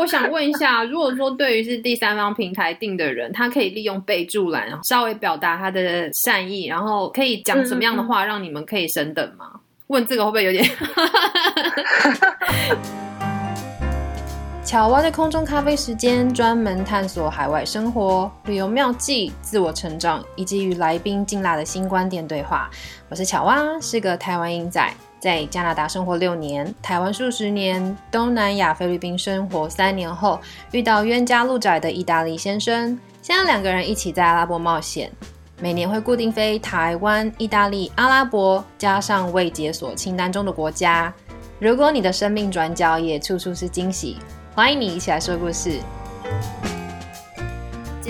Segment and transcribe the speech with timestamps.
[0.00, 9.60] 我想问一下，如果说对于是第三方平台订的人，他可以利用备注栏稍微表达他的善意，然后可以讲什么样的话，让你们可以升等吗？
[9.88, 10.64] 问这个会不会有点？
[14.64, 22.70] 巧蛙的空中咖啡时间，专门探索海外生活、旅游妙计、自我成长，以及与来宾劲辣的新观点对话。
[23.10, 24.90] 我是巧蛙，是个台湾英仔，
[25.20, 30.40] 在加拿大生活六年，台湾数十年，东南亚菲律宾生活三年后，
[30.72, 35.12] 遇到冤家路窄的意大利先生，现在两个人一起在阿拉伯冒险，
[35.60, 41.12] 每年会固定飞台湾、意大利、阿拉伯，加上未解锁清单中的国家。
[41.58, 44.16] 如果你的生命转角也处处是惊喜。
[44.52, 45.78] 欢迎你一起来说故事。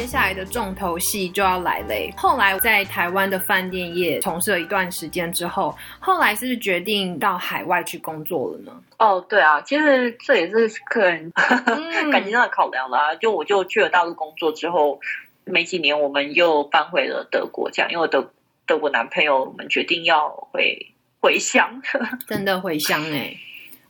[0.01, 2.11] 接下来的重头戏就要来嘞。
[2.17, 8.73] 后来在台湾的饭店业从事了一段时间之后，后来是决定到海外去工作了呢？
[8.99, 11.31] 哦，对啊，其实这也是客人
[12.11, 13.15] 感情上的考量啦。
[13.17, 14.99] 就我就去了大陆工作之后，
[15.45, 18.33] 没几年我们又搬回了德国，这样因为德
[18.67, 21.83] 德国男朋友，我们决定要回回乡，
[22.27, 23.37] 真的回乡哎。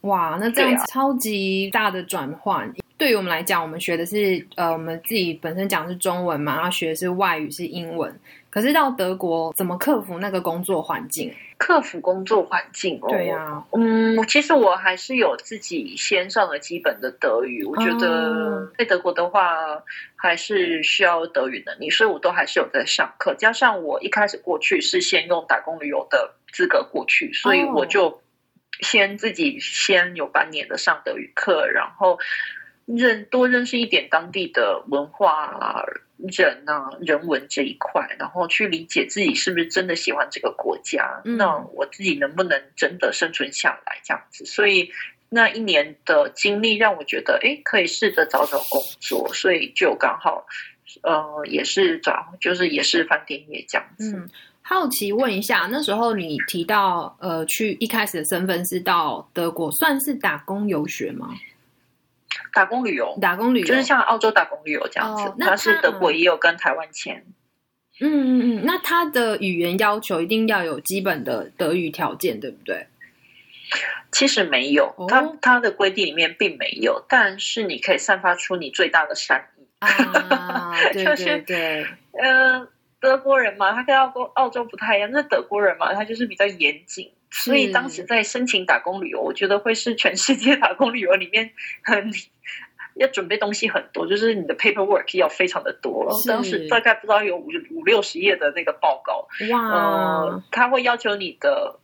[0.00, 8.14] 哇，那这样超级大的转换，对于我们来讲，我们学的是呃，我们自己本身讲是中文嘛，然后学的是外语是英文。
[8.50, 11.34] 可是到德国，怎么克服那个工作环境？
[11.56, 17.64] 克服工作环境哦，对呀，嗯，其实我还是有自己先上了基本的德语。
[17.64, 19.82] 我觉得在德国的话，
[20.14, 23.34] 还是需要德语能力，所以我都还是有在上课。
[23.34, 28.20] 加上我一开始过去是先用打工旅游的资格过去，所以我就。
[28.82, 32.18] 先自己先有半年的上德语课，然后
[32.96, 35.84] 认多认识一点当地的文化、
[36.16, 44.44] 人啊、人文这一块，然后去理解自己是不是真的喜欢这个国家，那我自己能不能真的生存下来这样子。
[44.44, 44.91] 所以
[45.28, 50.46] 那一年的经历让我觉得，哎，可以试着找找工作，所以就刚好，
[51.02, 54.28] 呃，也是找，就是也是饭店业这样子。
[54.62, 61.28] 好奇问一下，那时候你提到呃，去一开始的身份是到德国，算是打工游学吗？
[62.52, 65.35] 打工旅游，打工旅游就是像澳洲打工旅游这样子。
[65.39, 67.24] 那是德国也有跟台湾签。
[68.01, 72.86] 嗯嗯嗯，那他的语言要求一定要有基本的德语条件，对不对？
[74.11, 80.73] 其实没有，他他的规定里面并没有，但是你可以散发出你最大的善意啊！
[80.92, 82.69] 对 对对，嗯。
[83.02, 85.11] 德国人嘛，他跟澳洲澳洲不太一样。
[85.11, 91.52] 那德国人嘛，他就是比较严谨，所以当时在申请打工旅游，我觉得会是全世界打工旅游里面
[91.83, 92.13] 很
[92.96, 96.13] 要准备东西很多，就是你的 paperwork 要非常的多。
[96.27, 100.42] 当时大概不知道有五五六十页的那个报告，哇！
[100.51, 101.79] 他会要求你的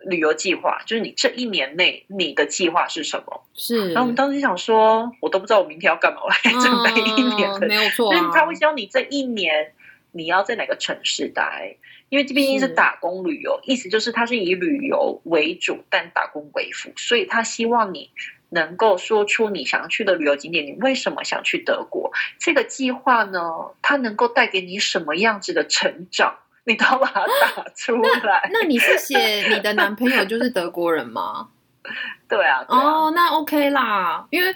[0.00, 3.44] 旅游计划，就是你这一年内你的计划是什么？
[3.54, 3.92] 是。
[3.92, 8.12] 然后我们当时想说，我都不知道我明天要干嘛，我来准备一年的，没有错。
[8.32, 9.72] 他会教你这一年。
[10.16, 11.76] 你要在哪个城市待？
[12.08, 18.10] 因为这毕竟是打工旅游，意思就是它是以旅游为主，但打工为辅，所以他希望你
[18.50, 22.12] 能够说出你想要去的旅游景点，你为什么想去德国？
[22.38, 23.40] 这个计划呢，
[23.82, 26.38] 它能够带给你什么样子的成长？
[26.62, 28.48] 你都要把它打出来。
[28.52, 29.18] 那你是写
[29.52, 31.48] 你的男朋友就是德国人吗？
[32.28, 32.64] 对啊。
[32.68, 34.54] 哦，那 OK 啦，因为。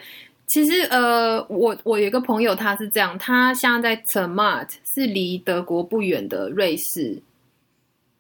[0.53, 7.23] 其实，呃，我我有一个朋友，他是这样，他现在在 t e m a t 是离德国不远的瑞士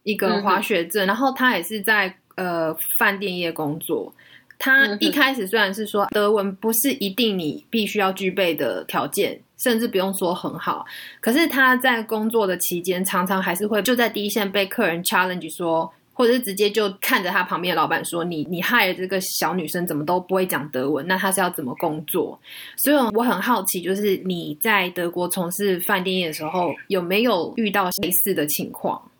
[0.04, 4.14] 一个滑雪镇，然后他也是在呃饭店业工作。
[4.60, 10.86] 他一开始虽然是说德文不是一定你必须要具备的条件，甚至不用说很好，
[11.20, 15.92] 可是他在工作的期间，常常还是会就在第一线被客人 challenge 说。
[16.20, 21.06] 或者是直接就看着他旁边的老板说：“你你害这个小女生怎么都不会讲德文？
[21.06, 22.38] 那她是要怎么工作？”
[22.76, 29.10] 所以我很好奇，就是你在德国从事饭店业的时候，有没有遇到类似的情况？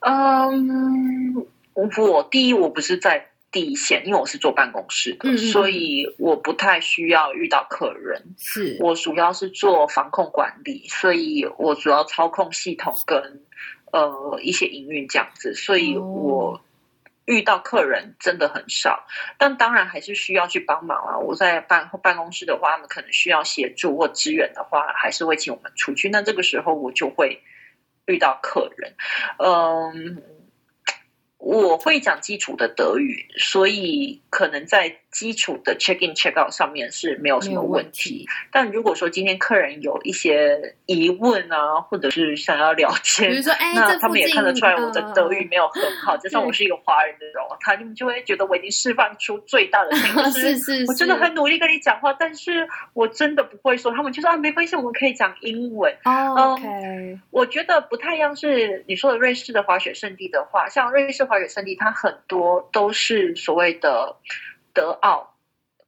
[0.00, 8.20] 嗯，我第一我不是在第一线，因为我是坐办公室的，所以我不太需要遇到客人。
[8.36, 13.42] 是我主要是做防控管理，所以我主要操控系统跟。
[13.92, 16.60] 呃，一些营运这样子，所以我
[17.24, 19.06] 遇到客人真的很少，
[19.38, 21.18] 但当然还是需要去帮忙啊。
[21.18, 26.08] 我在办办公室的话，他们可能需要协助或支援的话，还是会请我们出去。
[26.08, 27.42] 那这个时候我就会
[28.06, 28.94] 遇到客人，
[29.38, 30.22] 嗯。
[31.38, 38.28] 我会讲基础的德语，所以可能在基础的 check in check out 上面是没有什么问题。
[38.52, 53.90] 但如果说今天客人有一些疑问啊，或者是想要了解，比如说，哎，那他们也看得出来我的德语没有很好，加上我是一个华人的人，他们就会觉得我已经释放出最大的诚意，是是，我真的很努力跟你讲话，但是我真的不会说。
[53.92, 55.90] 他们就说啊，没关系，我们可以讲英文。
[56.04, 64.14] OK，我觉得不太一样是你说的瑞士的滑雪圣地的话，像瑞士滑雪圣地，它很多都是所谓的。
[64.76, 65.34] 德奥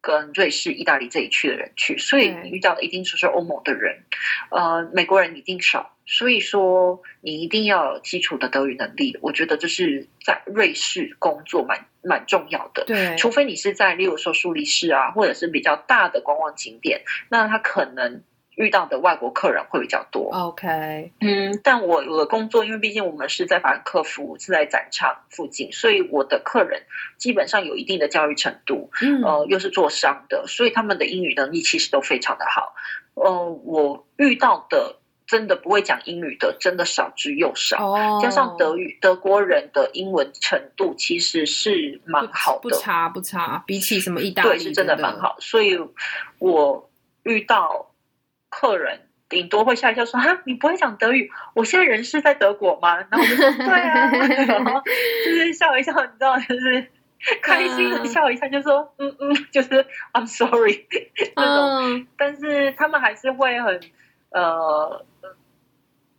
[0.01, 4.05] 跟瑞士、意大利这一区的人去，所以你遇到的一定就是欧盟的人，
[4.51, 5.95] 呃，美国人一定少。
[6.07, 9.19] 所以说，你一定要有基础的德语能力。
[9.21, 12.87] 我觉得这是在瑞士工作蛮蛮重要的。
[12.87, 18.23] 对，除非你是在，例如说苏黎世啊，或者是比较大的观光景点，那他可能。
[18.59, 20.31] 遇到的外国客人会比较多。
[20.33, 26.83] OK，嗯，但我我的工作，因为毕竟我们是在法兰克福，是在展场附近，所以我的客人
[27.17, 32.75] 基本上有一定的教育程度，嗯，呃，又是做商的，所以他们的英语能力其实都非常的好。
[33.15, 38.21] 呃，我遇到的真的不会讲英语的，真的少之又少。
[38.21, 45.37] 加上德语，德国人的英文程度其实是蛮好的，不差不差，比起什么意大利，对，是真的蛮好。
[45.39, 45.79] 所以
[46.41, 46.91] 我
[47.23, 47.88] 遇到。
[48.61, 51.31] 客人顶多会笑一笑说：“哈，你不会讲德语？
[51.55, 54.11] 我现在人是在德国吗？”然后我就说：“对啊。
[55.25, 56.89] ”就是笑一笑，你知道，就是
[57.41, 60.87] 开心的笑一下，就说：“嗯嗯，就是 I'm sorry
[61.37, 63.81] 那种。”但是他们还是会很
[64.31, 65.05] 呃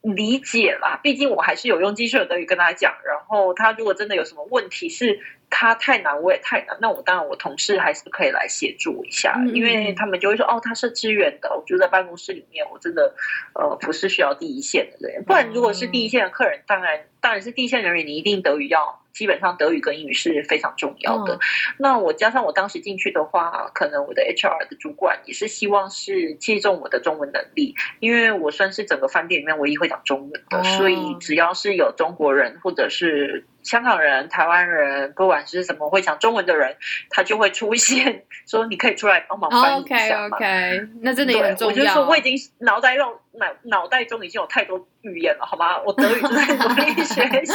[0.01, 2.93] 理解啦，毕竟我还是有用基础的德语跟他讲。
[3.05, 5.19] 然后他如果真的有什么问题是。
[5.49, 6.77] 他太难，我也太难。
[6.79, 13.15] 那我当然，我同事还是可以来协助一下，因为他们就会说：“哦，他是支援的。”我就在办公室里面，我真的
[13.53, 15.23] 呃不是需要第一线的人。
[15.23, 18.99] 不然，如果是第一线的客人，当然当然是第一线人员，你一定德语要。
[19.11, 21.39] 基本上德语跟英语是非常重要的。
[21.77, 33.45] 那我加上我当时进去的话，可能我的 HR 的主管也是希望是借重我的中文能力，因为我算是整个饭店里面唯一会讲中文的，所以只要是有中国人或者是。
[33.69, 36.75] 香港人、台湾人，不管是什么会讲中文的人，
[37.11, 41.83] 他就会出现，说你可以出来帮忙翻译一下 OK，那真的很重要。
[41.83, 45.79] 我就说我已经脑袋中脑脑袋中已经有太多语言了，好吗？
[45.85, 47.53] 我德语就在努力学习。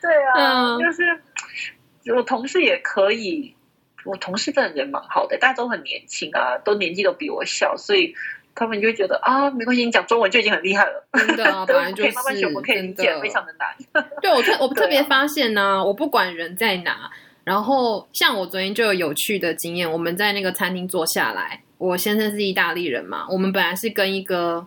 [0.00, 3.56] 对啊， 就是我同事也可以，
[4.04, 8.14] 我同事真的人蛮好的，大家都很年轻啊，都年纪都比我小，所以。
[8.54, 11.06] 他们就会觉得啊，没关系，你讲中文就已经很厉害了。
[11.12, 14.06] 真的， 啊本来就是真的，非常的难。
[14.22, 17.10] 对我特我 特别发现呢，我不管人在哪，
[17.42, 24.66] 然后像我昨天就有有趣的经验，我们在那个餐厅坐下来，我先生是意大利人嘛，我们本来是跟一个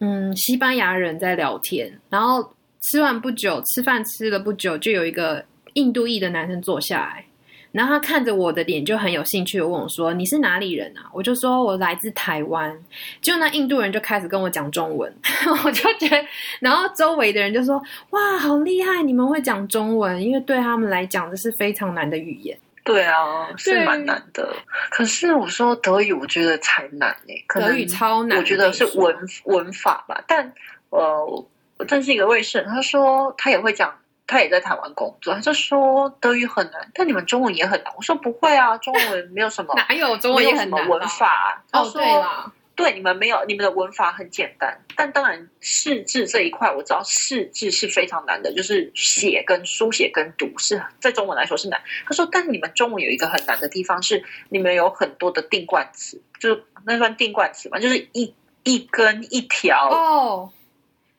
[0.00, 2.52] 嗯西班牙人在聊天，然后
[2.82, 5.44] 吃完不久，吃饭吃了不久，就有一个
[5.74, 7.24] 印度裔的男生坐下来。
[7.72, 12.78] 然后他看着我的脸就很有兴趣的问我说：“你是哪里人啊？”我就说：“我来自台湾。”
[13.22, 15.12] 就那印度人就开始跟我讲中文，
[15.64, 16.24] 我就觉得，
[16.60, 19.02] 然后周围的人就说：“哇，好厉害！
[19.02, 24.54] 你们会讲中文，因为对他们来讲这是非常难的语言。”对啊，是蛮难的。
[24.90, 27.44] 可是我说德语，我觉得才难诶。
[27.48, 30.22] 德语超难，我觉得是文文法吧。
[30.26, 30.52] 但
[30.90, 31.48] 呃，我
[31.88, 33.94] 认识一个卫士，他说他也会讲。
[34.32, 37.92] 他也在台湾工作，他就说德语很难，但你们中文也很难。
[37.96, 40.88] 我说不会啊，中文没有什么， 哪有中文也很难？
[40.88, 41.62] 文法？
[41.72, 44.80] 哦，对啦，对，你们没有，你们的文法很简单。
[44.96, 51.80] 但当然，试字这一块我知道，试字是非常难的，就是写跟书写跟读是在中文来说是难。
[52.06, 60.50] 他说，但你们中文有一个很难的地方是，你们有很多的定冠词，就是那算定冠词嘛，就是一一根一条哦，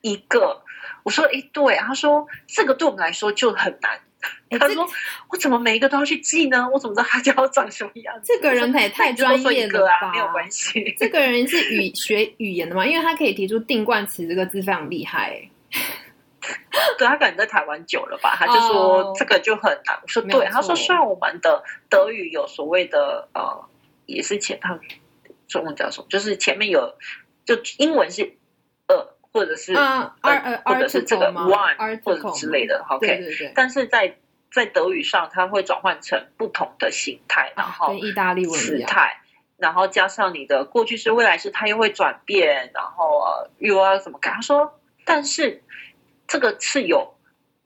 [0.00, 0.63] 一个。
[1.04, 4.00] 我说：“哎，对。”他说：“这个对我们来说就很难。”
[4.58, 4.88] 他说
[5.28, 6.66] ：“我怎么每一个都要去记呢？
[6.72, 10.10] 我怎么知道他就要长什么样？”这个人也太专业了吧？
[10.12, 10.94] 没有关系。
[10.98, 12.86] 这个人是语 学语言的嘛？
[12.86, 15.50] 因为他可以提出定冠词这个字非常厉害。
[16.98, 18.34] 对他可能在台湾久了吧？
[18.36, 19.98] 他就说这个就很难。
[20.02, 23.64] 我说：“对。”他说：“虽然我们的德语有所谓的呃，
[24.06, 24.78] 也是前他
[25.48, 26.06] 中文叫什么？
[26.08, 26.94] 就是前面有
[27.44, 28.22] 就英文是
[28.88, 30.12] 呃。”或者是呃，
[30.64, 33.52] 或者是这个 one 或者之类的，OK。
[33.54, 34.16] 但是在
[34.52, 39.20] 在德语上，它会转换成不同的形态，然后意大利文时态，
[39.56, 43.24] 然后加上你的过去式、未来式，它又会转变，然后
[43.58, 44.30] 又要怎么改？
[44.30, 45.64] 他说，但是
[46.28, 47.16] 这个是有，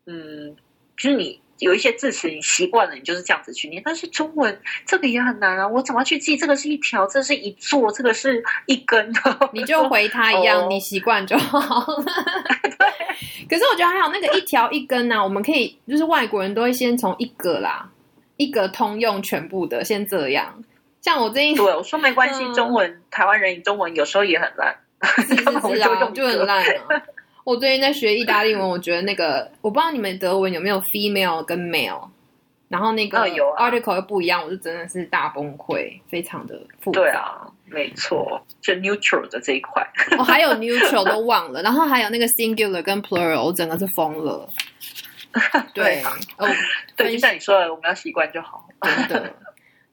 [0.07, 0.57] 嗯，
[0.97, 1.41] 就是你。
[1.59, 3.81] 有一些字词你习惯了，你就是这样子去念。
[3.85, 5.67] 但是中文这个也很难啊！
[5.67, 6.35] 我怎么去记？
[6.35, 9.13] 这个是一条，这是一座，这个是一根。
[9.53, 11.85] 你就回他一样，你习惯就好。
[13.49, 17.89] 可是我觉得还好，那个一条一根呢，我们可以就是外国人都会先从一个啦，
[18.37, 20.63] 一个通用全部的，先这样。
[21.01, 24.77] 像我最近对我说没关系，嗯中文台湾人中文有时候也很烂，
[25.17, 27.01] 是是是啊， 就用就很烂啊。
[27.43, 32.07] 我最近在学意大利文，我觉得那个我不知道你们德文有没有 female 跟 male，
[32.67, 33.17] 然后那个
[33.57, 36.99] article 又不一样，我就真的是大崩溃，非常的复杂。
[37.01, 39.87] 对啊，没错，就 neutral 的这一块。
[40.17, 44.47] 我还有 neutral 都忘了，然后还有那个 singular 跟 plural，我整个是疯了。
[45.73, 46.47] 对，啊哦，
[46.95, 48.67] 对，就像你说的，我们要习惯就好。
[48.81, 49.33] 真的。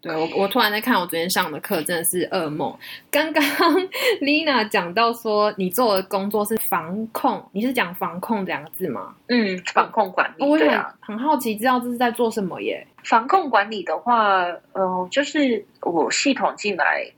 [0.07, 2.77] 对我，我突然在看我昨天上的课，真的是噩梦。
[3.11, 3.43] 刚刚
[4.23, 9.15] Lina 讲到说，你做的工作是防控，你是讲防控两个字吗？
[9.29, 10.95] 嗯，防控管理，对啊。
[11.01, 12.87] 很好奇，知道这是在做什么耶？
[13.05, 17.11] 防控管理的话，呃、就是我系统进来，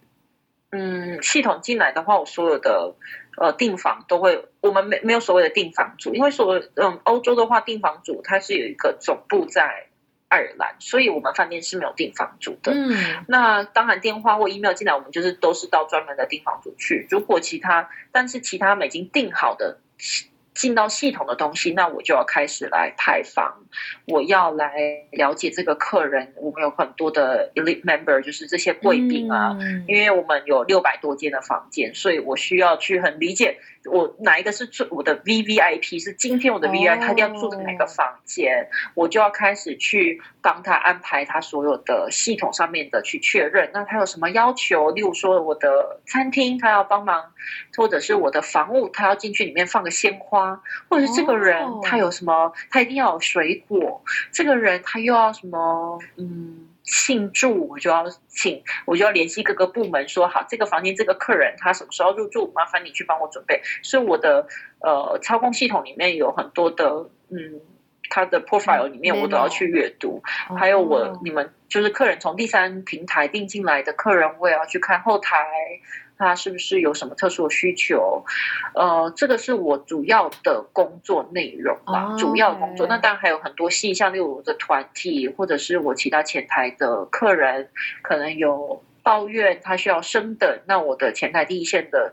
[0.70, 2.94] 嗯，系统进来的话，我所有的
[3.36, 9.87] 呃订房都会，我们没没有所谓的订房组，因为所嗯欧洲的话，订房组它是有一个总部在
[10.28, 12.72] 爱尔兰，所以我们饭店是没有订房组的。
[12.74, 17.06] 嗯那当然，电话或 email 进来，我们就是都是到专门的订房组去。
[17.10, 19.78] 如果其他，但是其他已经订好的
[20.54, 23.62] 进到系统的东西，那我就要开始来派房，
[24.06, 24.74] 我要来
[25.12, 26.34] 了解这个客人。
[26.36, 43.70] 我们有很多的 elite member，就是这些贵宾啊，嗯因为我们有六百多间的房间，所以我需要去很理解我哪一个是最我的 V V I P 是今天我的 V I，、哦他一定要住在哪个房间，我就要开始去帮他安排他所有的系统上面的去确认。
[43.72, 44.90] 那他有什么要求？
[44.90, 47.32] 例如说我的餐厅他要帮忙，
[47.76, 56.68] 或者是我的房屋他要进去里面放个鲜花，或者是这个人哦他有什么，他一定要有水果，这个人他又要什么，嗯。
[56.90, 63.60] 庆祝，我就要请，我就要联系各个部门说好，这个房间这个客人他什么时候入住，麻烦你去帮我准备。
[63.82, 64.46] 所以我的
[64.80, 67.60] 呃操控系统里面有很多的嗯，
[68.08, 70.22] 他的 profile 里面我都要去阅读，
[70.58, 75.46] 还有我哦你们就是客人从第三平台订进来的客人，我也要去看后台。
[76.18, 78.24] 他是不是有什么特殊的需求？
[78.74, 82.86] 呃，这个是我主要的工作内容吧，哦主要工作。
[82.86, 87.70] 那当然还有很多细项，例如我的团体，或者是我其他前台的客人，
[88.02, 92.12] 可能有抱怨他需要升等，那我的前台第一线的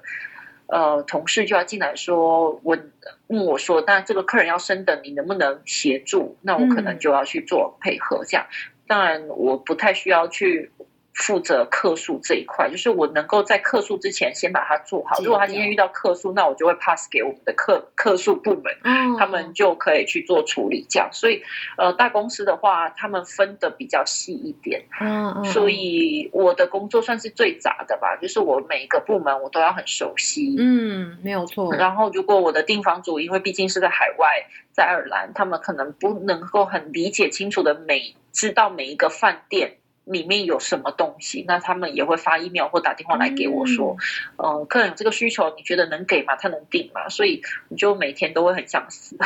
[0.68, 2.92] 呃同事就要进来说，问
[3.28, 6.38] 问我说，那这个客人要升等，你能不能协助？
[6.42, 8.46] 那我可能嗯就要去做配合，这样。
[8.88, 10.72] 当然，我不太需要去
[11.16, 15.18] 负责客诉这一块，就是我能够在客诉之前先把它做好。
[15.24, 20.86] 如果他今天遇到客诉，那我就会 pass 给我们的客客诉部门，嗯他们就可以去做处理。
[20.90, 21.42] 这样，所以
[21.78, 30.56] 呃，大公司的话，他们分的比较细一点，嗯嗯，所以我的工作算是最杂的吧，就是我每一个部门我都要很熟悉。
[30.60, 43.98] 嗯没有错，然后，如果我的订房组，因为毕竟是在海外，在爱尔兰，他们可能不能够很理解清楚的每知道每一个饭店里面有什么东西，那他们也会发 email 或打电话来给我说，
[44.38, 46.36] 呃，客人有这个需求，你觉得能给吗？
[46.36, 47.10] 他能定吗？
[47.10, 49.18] 所以我就每天都会很想死。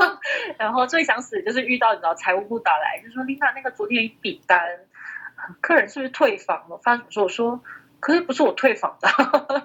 [0.58, 4.60] 然后最想死的就是遇到你知道财务部打来，就说琳娜那个昨天有一笔单，
[5.60, 6.78] 客人是不是退房了？
[6.82, 7.24] 发什么说？
[7.24, 7.60] 我说。
[7.98, 9.08] 可是不是我退房的，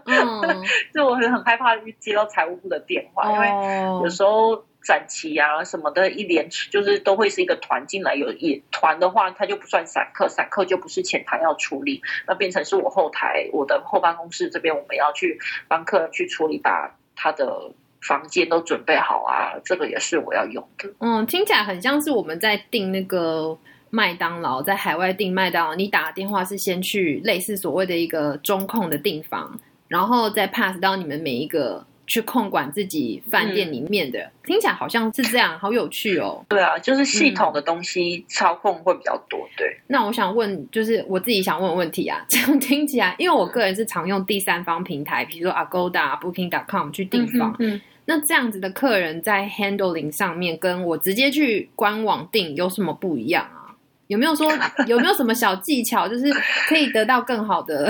[0.06, 0.64] 嗯，
[0.96, 17.72] 就我很很害怕接到财务部的电话，因为哦有时候展期啊什么的，一连就是都会是一个团进来，有也团的话，它就不算散客，散客就不是前台要处理，那变成是我后台我的后办公室这边我们要去帮客人去处理，把他的
[18.02, 20.92] 房间都准备好啊，这个也是我要用的。
[21.00, 23.56] 嗯，听起来很像是我们在订那个
[23.92, 36.44] 麦当劳，在海外订麦当劳，你打电话是先去类似所谓的一个中控的订房，然后再 pass 到你们每一个去控管自己饭店里面的，听起来好像是这样，好有趣哦。
[36.50, 39.78] 对啊，就是系统的东西操控会比较多，对。
[39.88, 53.72] 那我想问，就是我自己想问的问题啊， 这样听起来，因为我个人是常用第三方平台，比如说 Agoda、Booking.com 去订房，嗯那这样子的客人在 handling 上面，跟我直接去官网订有什么不一样啊？
[54.08, 54.52] 有没有说
[54.86, 56.30] 有没有什么小技巧，就是
[56.68, 57.90] 可以得到更好的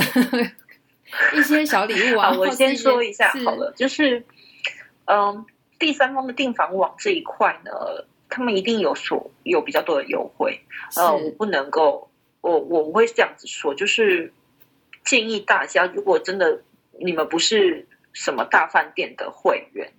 [1.34, 2.32] 一些小礼物啊？
[2.38, 4.26] 我先说一下好了，就是，
[5.06, 5.46] 嗯，
[5.78, 7.72] 第三方的订房网这一块呢，
[8.30, 10.62] 他们一定有所有比较多的优惠，
[10.96, 12.10] 呃，我不能够，
[12.42, 14.34] 我我我会这样子说，就是
[15.04, 16.62] 建议大家，如果真的
[17.00, 19.92] 你们不是什么大饭店的会员。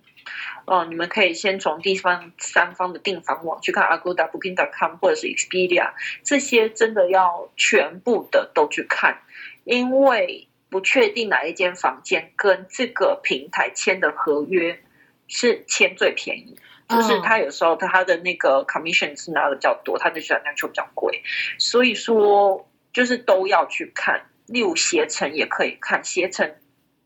[0.65, 5.91] 哦，你们可以先从第三三方的订房网去看 Agoda、Booking.com 或者是 Expedia，
[6.23, 9.17] 这些真的要全部的都去看，
[9.65, 14.79] 因为不确定哪一间房间跟这个平台签的合约
[15.27, 16.57] 是签最便宜。
[16.89, 21.21] 就是他有时候他的那个 commission 是拿的比较多，他的选单就比较贵，
[21.59, 24.25] 所以说就是都要去看。
[24.47, 26.55] 例如携程也可以看，携程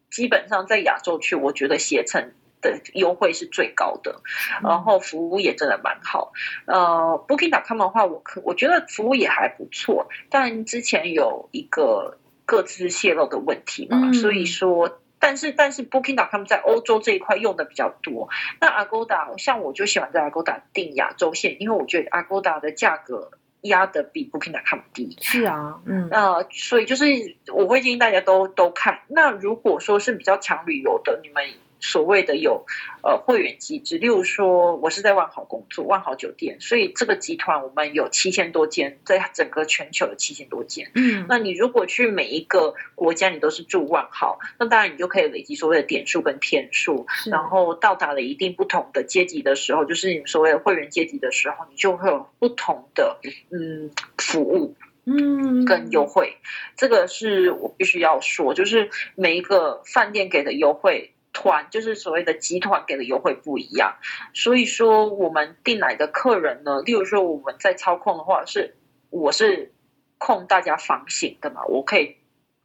[0.09, 4.21] 基本上在亚洲区，我觉得携程的优惠是最高的，
[4.63, 6.31] 然后服务也真的蛮好。
[6.65, 14.99] 呃，Booking.com 的话，我可我觉得服务也还不错，但之前有一个各自泄露的问题嘛，所以说。
[15.19, 18.29] 但是但是，Booking.com 在欧洲这一块用的比较多。
[18.61, 25.17] 那 Agoda 像我就喜欢在 Agoda 定亚洲线，因为我觉得 Agoda 的价格压的比 Booking.com 低。
[25.21, 27.05] 是啊，嗯，呃，所以就是
[27.51, 28.99] 我会建议大家都都看。
[29.07, 31.43] 那如果说是比较强旅游的，你们。
[31.79, 32.65] 所谓的有
[33.03, 40.91] 呃会员机制，例如说我是在万豪工作，万豪酒店，所以这个集团我们有七千多间，在整个全球的七千多间。
[40.95, 53.19] 嗯，那你如果去每一个国家，你都是住万豪，那当然你就可以累积所谓的点数跟天数，然后到达了一定不同的阶级的时候，就是你所谓的会员阶级的时候，你就会有不同的
[53.51, 56.37] 嗯服务嗯跟优惠。
[56.75, 61.13] 这个是我必须要说，就是每一个饭店给的优惠。
[61.33, 63.97] 团就是所谓的集团给的优惠不一样，
[64.33, 68.75] 所以说我们订来的客人呢，例如说我们在操控的话，是
[69.09, 69.71] 我是
[70.17, 72.15] 控大家房型的嘛，我可以，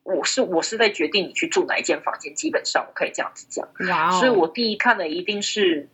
[0.02, 3.69] 我是我是在决定你去住哪一间房间，基本上我可以这样子讲，
[4.12, 5.88] 所以我第一看的一定是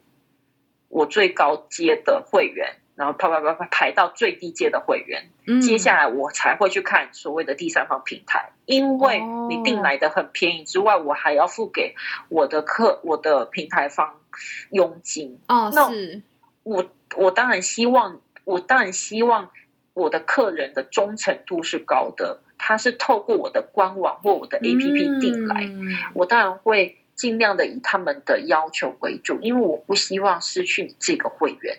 [0.88, 2.76] 我最高阶的会员。
[2.98, 11.94] 然后啪啪啪啪排到最低阶的会员，接下来我才会去看所谓的第三方平台，因为你订来的很便宜之外，我还要付给
[12.28, 14.16] 我的客我的平台方
[14.72, 15.38] 佣金。
[15.46, 15.88] 哦，那
[16.64, 19.50] 我我当然希望，我当然希望
[19.94, 25.70] 我的客人的忠诚度是高的，他是透过我的官网或我的 APP 订来，
[26.14, 26.98] 我当然会。
[27.18, 31.76] 尽量的以他们的要求为主，因为我不希望失去你这个会员。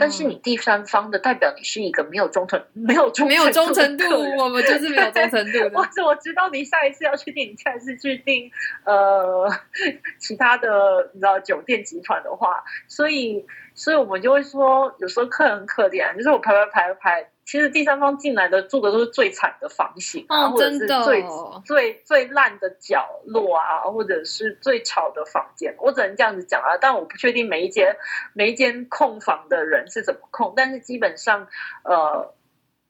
[0.00, 4.04] 但是你第三方的代表，你是一个没有忠诚、没有忠、没有忠诚度，
[4.38, 5.72] 我们就是没有忠诚度的。
[5.76, 8.50] 我我知道你下一次要去订，下一次去订
[8.84, 9.46] 呃
[10.18, 17.28] 其他的，你知道酒店集团的话，所以所以我们就会说，有时候客人很可怜，就是我排排排排。
[17.48, 21.24] 其实第三方进来的住的都是最惨的房型啊，或者是最
[21.64, 25.74] 最最烂的角落啊，或者是最吵的房间。
[25.78, 27.96] 我只能这样子讲啊，但我不确定每一间
[28.34, 31.48] 每一间控房的人是怎么控，但是基本上，
[31.84, 32.34] 呃，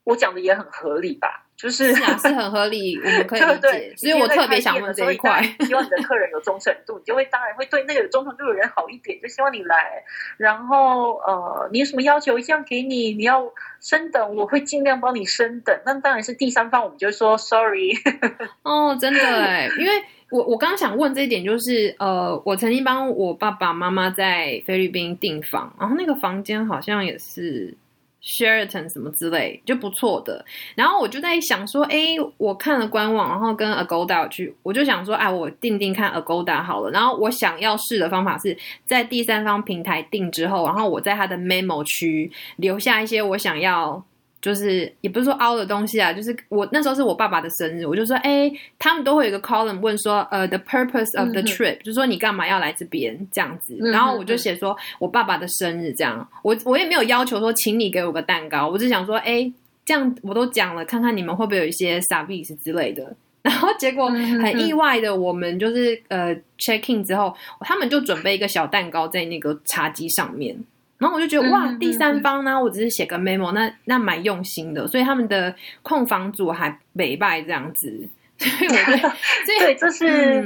[0.03, 1.45] 我讲的也很合理吧。
[1.61, 3.93] 就是是很合理，我们可以 理解。
[3.97, 10.01] 所以我特别想问这一块，希望你的客人有忠诚度，你就会当然会对那个有忠诚度的人好一点，就希望你来。
[10.37, 13.11] 然后呃，你有什么要求，一定要给你。
[13.11, 15.77] 你要升等，我会尽量帮你升等。
[15.85, 17.91] 那当然是第三方，我们就说 sorry。
[18.63, 27.75] 哦，真的哎，因为我我刚刚想问这一点，就是呃，我曾经帮我爸爸妈妈在菲律宾订房，然后那个房间好像也是。
[28.21, 30.43] Sheraton 什么之类就不错的，
[30.75, 36.91] 然后我就在想说，哎，我看了官网，然后跟 Agoda 去，我就想说，哎，我定定看 Agoda 好了。
[36.91, 44.03] 然后我想要试的方法是在第三方平台定之后，然后我在它的 Memo 区留下一些我想要。
[44.41, 59.51] 就是也不是说凹的东西啊，就是我那时候是我爸爸的生日，我就说，哎，他们都会有一个 column 问说，呃，the purpose of the trip，就是说你干嘛要来这边这样子，然后我就写说我爸爸的生日这样，我我也没有要求说请你给我个蛋糕，我只想说，哎，
[59.83, 70.57] 这样我都讲了，看看你们会不会有一些 service 之类的， 然后结果很意外的，我们就是呃 check in 之后，他们就准备一个小蛋糕在那个茶几上面。
[70.99, 79.13] 然后我就觉得哇，第三方呢，我只是写个 memo，那那蛮用心的，所以他们的控房组还美拜这样子， 所以我觉得
[79.59, 80.43] 对，这是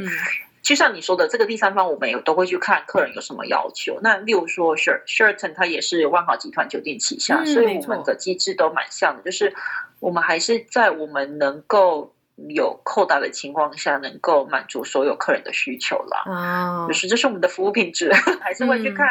[0.62, 4.00] 就像你说的，这个第三方我们也都会去看客人有什么要求。
[4.04, 9.56] 那例如说 Sheraton，它也是万豪集团酒店旗下，所以我们的机制都蛮像的，就是
[10.00, 12.14] 我们还是在我们能够
[12.48, 16.32] 有扣打的情况下，能够满足所有客人的需求啦。
[16.32, 19.08] 啊，就是这是我们的服务品质， 还是会去看。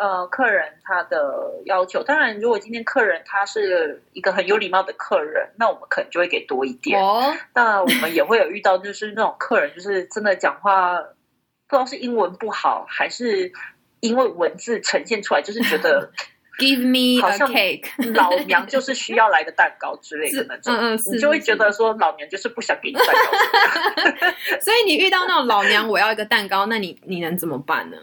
[0.00, 6.98] 呃，客人他的要求，当然，如果今天客人他是一个很有礼貌的客人，那我们可能就会给多一点。
[6.98, 13.52] 哦， 那我们也会有遇到，就是那种客人，就是真的讲话不知道是英文不好，还是
[14.00, 16.10] 因为文字呈现出来，就是觉得
[16.58, 24.10] give me 好像 cake，老娘就是需要来个蛋糕之类的 那种，嗯嗯，你就会觉得说老娘就是不想给你蛋糕。
[24.62, 27.98] 所以你遇到那种老娘我要一个蛋糕，那你你能怎么办呢？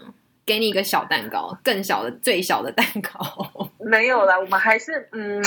[0.48, 3.70] 给你一个小蛋糕，更小的、最小的蛋糕。
[3.78, 5.44] 没有啦，我们还是嗯，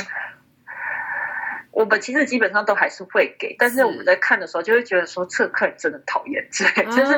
[1.72, 7.14] 我们其实基本上都还是会给，但是我们在看的时候就会觉得说，这客人真的讨厌，就是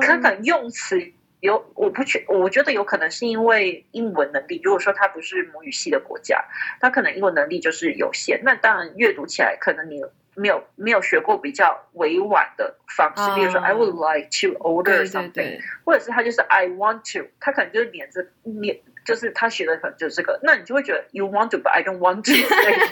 [0.00, 1.00] 可能用词
[1.38, 4.60] 有我不确，我觉得有可能是因为英文能力。
[4.64, 6.44] 如果说他不是母语系的国家，
[6.80, 8.40] 他可能英文能力就是有限。
[8.42, 10.02] 那当然阅读起来，可能你
[10.40, 20.40] 没有没有学过比较委婉的方式，比如说 I would like to order something，或者是他就是 I want to，他可能就是连着连，就是他学的可能就是这个。
[20.42, 22.32] 那你就会觉得 You want to，but I don't want to，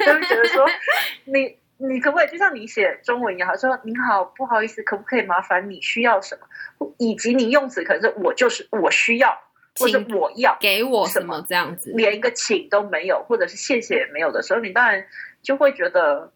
[0.05, 0.67] 就会觉得说
[1.25, 1.59] 你。
[1.81, 6.37] 你可不可以就像你写中文一样，说您好，不好意思，可不可以麻烦你需要什
[6.81, 6.93] 么？
[6.99, 9.41] 以及你用词可能是我就是我需要，
[9.79, 15.07] 或者我要给我什么这样子，连一个请都没有，或者是谢谢也没有的时候，你当然
[15.41, 16.33] 就会觉得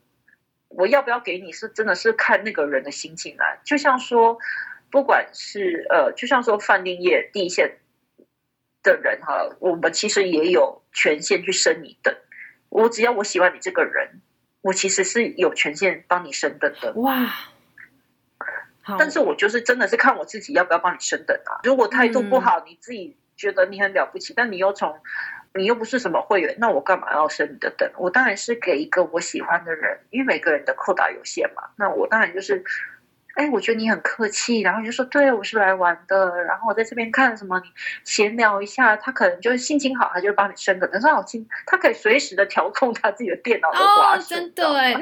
[0.76, 3.60] 我要不要给你是真的是看那个人的心情来。
[3.64, 4.38] 就像说，
[4.90, 7.78] 不管是呃，就像说饭店业第一线
[8.82, 12.14] 的人哈，我们其实也有权限去升你等。
[12.68, 14.20] 我只要我喜欢你这个人。
[14.64, 17.34] 我其实是有权限帮你升等的哇，
[18.96, 21.58] 但是我就是真的是看我自己要不要帮你升等啊。
[21.64, 25.00] 如果态度不好，你自己觉得你很了不起，但你又从
[25.54, 27.90] 你又不是什么会员，那我干嘛要升你的等？
[27.96, 31.62] 我当然是给一个我喜欢的人，因为每个人的扣打有限嘛。
[31.76, 32.64] 那我当然就是。
[33.34, 37.66] 哎，我觉得你很客气，然后你就说对我是来玩的，然后我在这边看什么，你
[38.04, 40.88] 闲聊一下，他可能就是心情好，他就帮你升等。
[40.92, 44.94] 但是好心，他可以随时的调控他自己的电脑的滑哦，真的哎，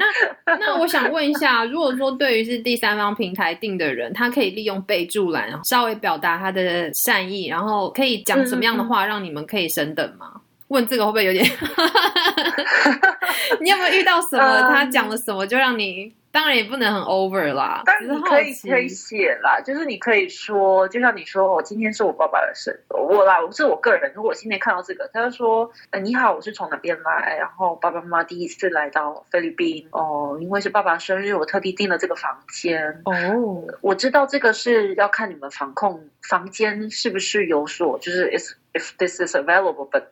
[0.45, 10.41] 那 那我想问一下，如果说对于是第三方平台订的人，他可以利用备注栏稍微表达他的善意，然后可以讲什么样的话让你们可以升等吗？
[10.69, 11.45] 问这个会不会有点？
[13.59, 14.61] 你有没有遇到什么？
[14.69, 16.13] 他讲了什么就让你？
[16.31, 24.13] 当然也不能很 over 啦，但是可以可以写啦，就是你可以说，就像你说，我今天是我爸爸的生日，我啦，我是我个人。
[24.15, 33.01] 如果今天看到这个，他就说，呃，你好，我是从哪边来，然后爸爸妈妈第一次来到菲律宾，哦，因为是爸爸生日，我特地订了这个房间。
[33.03, 40.05] 哦，我知道这个是要看你们防控房间是不是有所，就是 if if this is available，but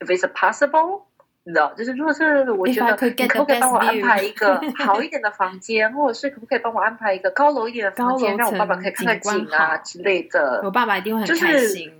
[0.00, 1.07] if it's possible。
[1.48, 10.60] 你知道，就是如果是我觉得你可不可以帮我安排一个 好一点的房间，或者是可不可以帮我安排一个高楼一点的房间，让我爸爸可以看看景啊之类的。
[10.62, 11.90] 我爸爸一定会很开心。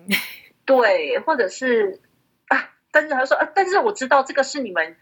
[0.66, 1.98] 对，或者是
[2.48, 4.96] 啊，但是他说啊，但是我知道这个是你们。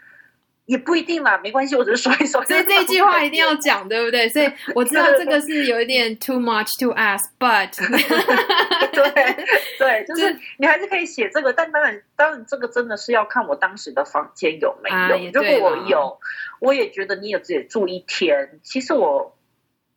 [0.66, 2.44] 也不一定啦，没关系，我只是说一说。
[2.44, 4.28] 所以这句话一定要讲，对不对？
[4.28, 7.70] 所以我知道这个是有一点 too much to ask，but
[8.92, 9.36] 对
[9.78, 15.30] 对，就是你还是可以写这个，但当然，当然这个真的是要看我当时的房间有没有。
[15.32, 16.18] 如果我有，
[16.58, 19.36] 我也觉得你有自己住一天，其实我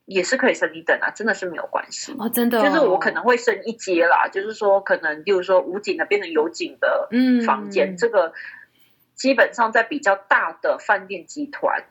[0.04, 7.08] 也是可以升一等啊，真的是没有关系哦，真的，就是我可能会升一阶啦，就是说可能，比如说无景的变成有景的
[7.44, 8.32] 房间，这个。
[9.20, 11.84] 基本上在比较大的饭店集团，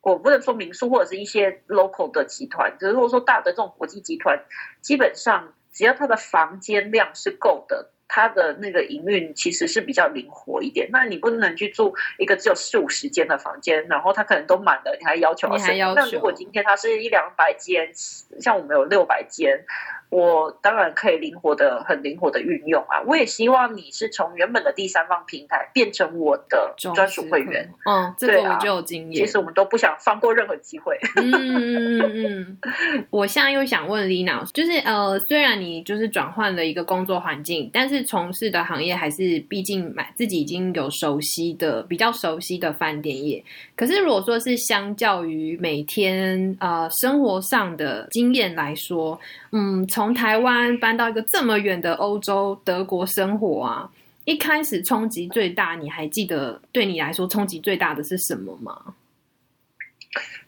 [0.00, 4.44] 我不能说民宿或者是一些 local 的集团，只是如果说大的这种国际集团，
[4.80, 10.88] 基本上只要它的房间量是够的，它的那个营运其实是比较灵活一点。
[10.92, 15.76] 那你不能去住一个只有四五十间的房间，然后它可能都满了，你还要求要升？
[15.96, 17.92] 那如果今天它是一两百间，
[18.40, 19.64] 像我们有六百间。
[20.10, 23.02] 我当然可以灵活的、很灵活的运用啊！
[23.06, 27.70] 我也希望你是从原本的第三方平台变成我的专属会员。
[27.84, 29.26] 嗯，这个我就有经验。
[29.26, 30.98] 其实我们都不想放过任何机会。
[31.16, 32.58] 嗯嗯嗯嗯。
[33.10, 43.44] 我现在又想问 Lina，就是呃，虽然你就是转换了一个工作环境，但是从事的行业还是毕竟买自己已经有熟悉的、比较熟悉的饭店业。
[43.76, 49.20] 可是如果说是相较于每天呃生活上的经验来说，
[49.52, 49.86] 嗯。
[49.98, 53.90] 从台湾搬到一个这么远的欧洲德国生活啊，
[54.26, 58.94] 一开始冲击最大，你还记得对你来说冲击最大的是什么吗？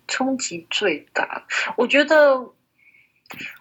[0.07, 2.53] 冲击最大，我觉得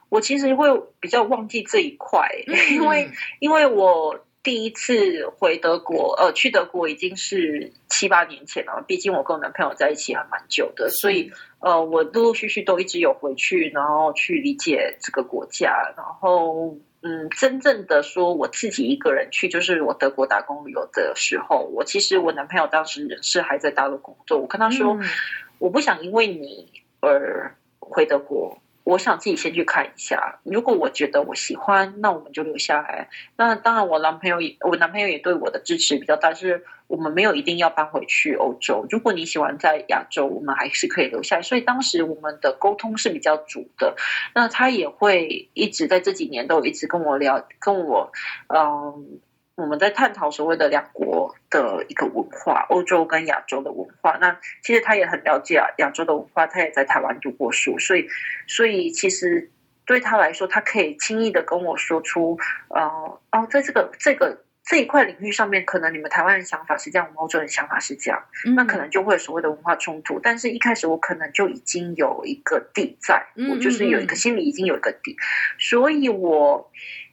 [0.09, 0.67] 我其实会
[0.99, 2.29] 比较忘记这一块，
[2.69, 4.23] 因为因为我。
[4.41, 8.83] 第一次回德国，呃，去德国已经是七八年前了。
[8.87, 15.93] 毕竟我跟我男朋友在一起还蛮久的，所以呃，我陆陆续续都一直有回去，然后去理解这个国家。
[15.97, 24.39] 然后，嗯，真正的说我自己一个人去，就是我德国打工旅游的时候，我其实我男朋友当时人是还在大陆工作。
[24.39, 24.97] 我跟他说，
[25.57, 26.71] 我不想因为你
[27.01, 28.61] 而回德国。
[28.83, 33.09] 我想自己先去看一下，如果我觉得我喜欢，那我们就留下来。
[33.35, 38.85] 那当然，我男朋友也，我男朋友也对我的支持比较大，是我们没有一定要搬回去欧洲。
[38.89, 41.41] 如果你喜欢在亚洲，我们还是可以留下来。
[41.41, 43.95] 所以当时我们的沟通是比较足的。
[44.33, 48.11] 那他也会一直在这几年都一直跟我聊，跟我，
[48.47, 49.19] 嗯。
[49.59, 54.17] 我们在探讨所谓的两国的一个文化，欧洲跟亚洲的文化。
[54.21, 58.07] 那其实他也很了解啊亚洲的文化，他也在台湾读过书，所以，
[58.47, 59.51] 所以其实
[59.85, 62.81] 对他来说，他可以轻易的跟我说出，呃，
[63.31, 68.23] 哦，在这个这个这一块领域上面，可能你们台湾人想法是这样，我们欧洲人想法是这样，
[68.55, 70.19] 那可能就会有所谓的文化冲突。
[70.19, 75.17] 但是一开始我可能就已经有一个底在，我就是有一个心里已经有一个底，
[75.57, 76.71] 所以我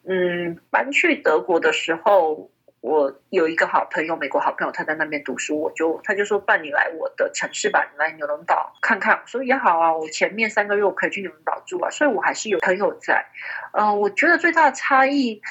[0.08, 2.50] 嗯搬去德国的时候。
[2.82, 13.26] 我有一个好朋友，美国好朋友，他在那边读书，我就他就说：“伴你来我的城市吧，你来纽伦堡看看。”我说：“也好啊，我前面三个月我可以去纽伦堡住啊。”所以，我还是有朋友在。
[13.72, 15.42] 嗯，我觉得最大的差异，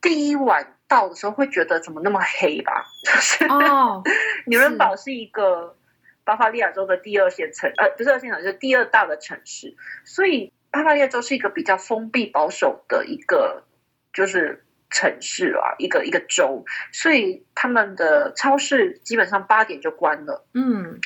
[0.00, 2.86] 第一晚到的时候会觉得怎么那么黑吧？
[3.48, 4.04] 哦，
[4.46, 5.74] 纽伦堡是一个
[6.22, 9.74] 巴伐利亚州的第二线城，呃，不是二线城，是第二大的城市。
[10.04, 13.64] 所以，巴伐利亚州是一个比较封闭保守的一个，
[14.12, 14.64] 就是。
[14.92, 20.44] 城市啊，一个一个州，所以他们的超市基本上八点就关了。
[20.52, 20.98] 嗯，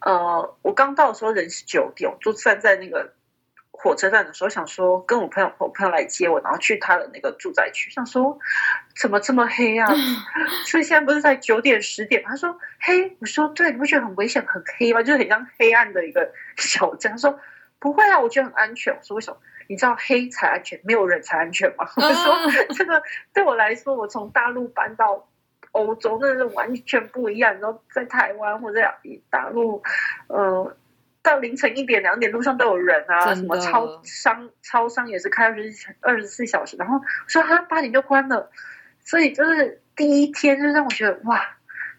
[0.00, 3.12] 呃，我刚到的时候人是九点，就站在那个
[3.70, 8.38] 火车站的时候，想说跟我朋友我朋友来接我，然后去他的那个住宅区，想说
[8.98, 9.86] 怎么这么黑啊？
[10.64, 12.24] 所以现在不是在九点十点？
[12.24, 15.02] 他说黑，我说对，你不觉得很危险、很黑吗？
[15.02, 17.12] 就是很像黑暗的一个小镇。
[17.12, 17.38] 他说
[17.78, 18.94] 不会啊，我觉得很安全。
[18.94, 19.36] 我说为什么？
[19.68, 21.88] 你知道黑才安全，没有人才安全吗？
[21.96, 22.36] 我说
[22.74, 25.26] 这个对我来说，我从大陆搬到
[25.72, 27.52] 欧洲，那是完全不一样。
[27.60, 28.80] 然后在台湾或者
[29.30, 29.82] 大陆，
[30.28, 30.76] 呃，
[31.22, 36.76] 到凌晨一点两点，路上都有人啊，什么超商超商也是开二十二十四小时。
[36.76, 38.50] 然后说他八点就关了，
[39.02, 41.40] 所以就是第一天就让我觉得哇，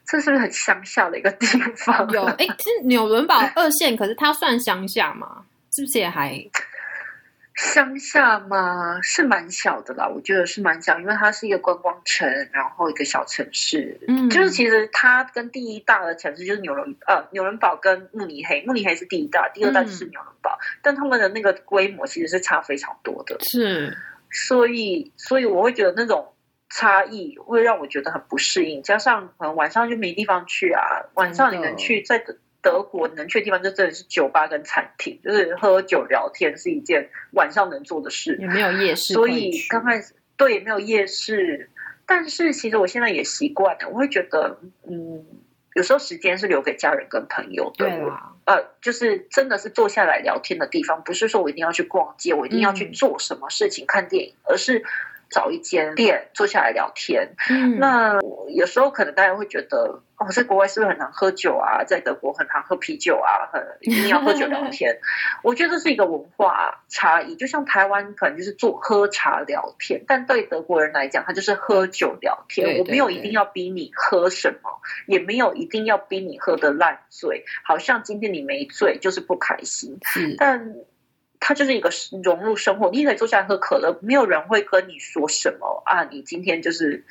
[0.06, 2.08] 这是不是很乡下的一个地方？
[2.12, 5.44] 有哎，其实纽伦堡二线，可是它算乡下吗？
[5.72, 6.32] 是不是也还？
[7.56, 13.98] 乡下嘛，是蛮小的啦，我觉得是蛮小，因为它是一个观光城，然后一个小城市。
[14.10, 23.38] 嗯，就是其实它跟第一大的城市就是纽伦呃纽伦堡跟慕尼黑，慕尼黑是第一大，第二大就是纽伦堡，但他们的那个规模其实是差非常多的。
[23.40, 23.98] 是，
[24.30, 26.34] 所以所以我会觉得那种
[26.70, 32.22] 差异会让我觉得很不适应，加上可能晚上就没地方去啊，晚上你能去在。
[32.66, 41.70] 德国能去的地方就真的是酒吧跟餐厅，就是喝酒聊天是一件晚上能做的事，也没有夜市，所以刚开始对也没有夜市。
[42.08, 44.58] 但是其实我现在也习惯了，我会觉得，
[44.90, 45.24] 嗯，
[45.76, 47.86] 有时候时间是留给家人跟朋友的，
[48.46, 54.84] 呃，就是真的是坐下来聊天的地方，不是说我一定要去逛街，我一定要去做什么事情看电影，而是。
[55.30, 57.36] 找一间店坐下来聊天。
[57.50, 61.84] 嗯，那有时候可能大家会觉得，哦，在国外是不是很难喝酒啊？
[61.84, 65.00] 在德国很难喝啤酒啊，很一定要喝酒聊天。
[65.44, 67.36] 我觉得这是一个文化差异。
[67.36, 72.80] 就像台湾可能就是做喝茶聊天，但对德国人来讲，他就是喝酒聊天。
[72.80, 77.46] 我没有一定要逼你喝什么，也没有一定要逼你喝的烂醉。
[77.64, 79.98] 好像今天你没醉就是不开心。
[80.38, 80.76] 但。
[81.40, 81.90] 它就是一个
[82.24, 86.04] 融入生活，你可以坐下来喝可乐，没有人会跟你说什么啊。
[86.06, 87.04] 你今天就是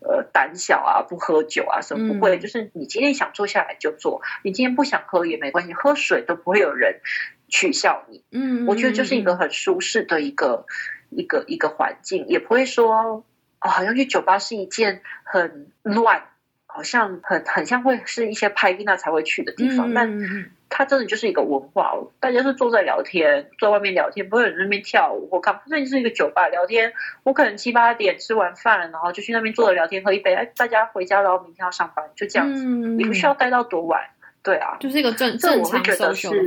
[0.00, 2.38] 呃胆小啊，不喝酒啊，什么不会？
[2.38, 7.00] 就是你今天想坐下来就坐，你今天不想喝也没关系，喝水都不会有人
[7.48, 8.22] 取笑你。
[8.30, 10.66] 嗯，我觉得就是一个很舒适的一个
[11.10, 13.24] 一个一个环境，也不会说
[13.60, 16.24] 哦，好像去酒吧是一件很乱，
[16.72, 20.50] 好像很很像会是一些拍那才会去的地方，但。
[20.74, 26.90] 它真的就是一个文化，大家是坐在聊天，坐在外面聊天，不会有人那边跳舞或干嘛，这里是一个酒吧聊天。
[27.24, 34.00] 我可能七八点吃完饭，然后就去那边坐着聊天，喝一杯，哎，大家回家，然后明天要上班，就这样子，你不需要待到多晚。
[34.42, 35.94] 对啊，就是一个正正常的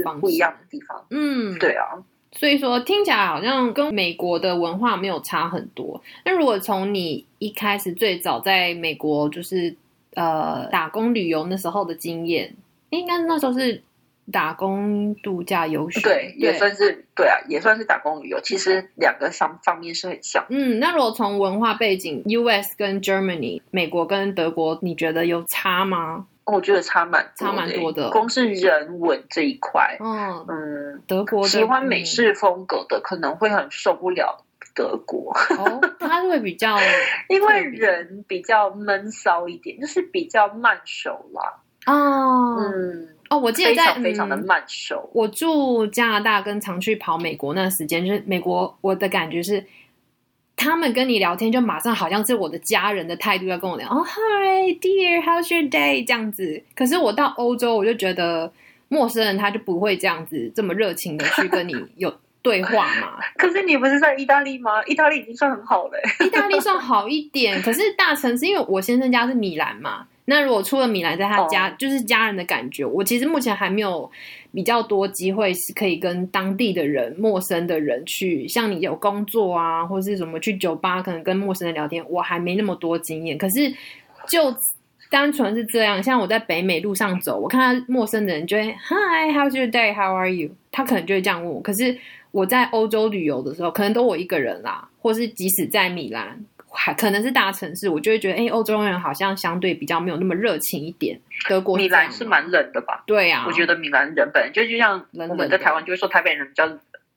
[0.03, 1.05] 方不一样的地方。
[1.11, 1.85] 嗯，对啊，
[2.31, 6.01] 所以说听起来好像跟美国的文化没有差很多。
[6.23, 9.75] 那如果从你一开始最早在美国就是
[10.15, 12.55] 呃打工旅游那时候的经验，
[12.89, 13.83] 应该那时候是。
[14.33, 18.39] 打工度假游学，对，也算是对啊，也算是打工旅游。
[18.41, 20.43] 其实两个方方面是很像。
[20.49, 22.73] 嗯，那如果从文化背景，U.S.
[22.75, 26.25] 跟 Germany，美国跟德国，你觉得有差吗？
[26.45, 34.43] 我觉得差蛮差蛮多的，光是人文这一块，嗯嗯，德国喜欢美式风格的可能会很受不了
[34.75, 35.33] 德国。
[35.57, 36.77] 哦，他会比较，
[37.29, 41.63] 因为人比较闷骚一点，就是比较慢熟啦。
[41.91, 43.09] 哦，嗯。
[43.27, 45.09] 哦，我记得在非常的慢熟。
[45.11, 49.65] 我住加拿大跟常去跑美国那时间，就是美国，我的感觉是，
[50.55, 53.89] 他们跟你聊天就马上好像是我的家人的态度要跟我聊。
[53.89, 56.05] 哦，Hi dear，how's your day？
[56.05, 56.61] 这样子。
[56.75, 58.53] 可是我到欧洲，我就觉得
[58.89, 62.13] 陌生人他就不会这样子这么热情的去跟你有
[62.45, 63.17] 对话嘛。
[63.35, 64.83] 可是你不是在意大利吗？
[64.85, 65.93] 意大利已经算很好了。
[66.23, 70.05] 意大利算好一点，可是大城市，因为我先生家是米兰嘛。
[70.27, 74.09] 那如果出了米兰，在他家、哦就是家人的感觉，我其实目前还没有
[74.53, 83.37] 比较多机会是可以跟当地的人、陌生的人去，像你有工作啊，或是什么去酒吧，可能跟陌生人聊天，我还没那么多经验。
[83.37, 83.71] 可是
[84.27, 84.55] 就
[85.11, 89.93] 单纯是这样，像我在北美路上走，我看到陌生的人就会 Hi，How's your day?
[89.93, 90.49] How are you？
[90.71, 91.61] 他可能就会这样问我。
[91.61, 91.95] 可是
[92.35, 96.37] 我在欧洲旅游的时候，可能都我一个人啦，或是即使在米兰，
[96.69, 101.17] 还可能是大城市，我就会觉得，哎、欧洲人好像相对比较没有那么热情一点。
[101.47, 103.03] 德国米兰是蛮冷的吧？
[103.07, 106.67] 对啊，我觉得米兰人本来就就像我们在的台湾就会说台北人比较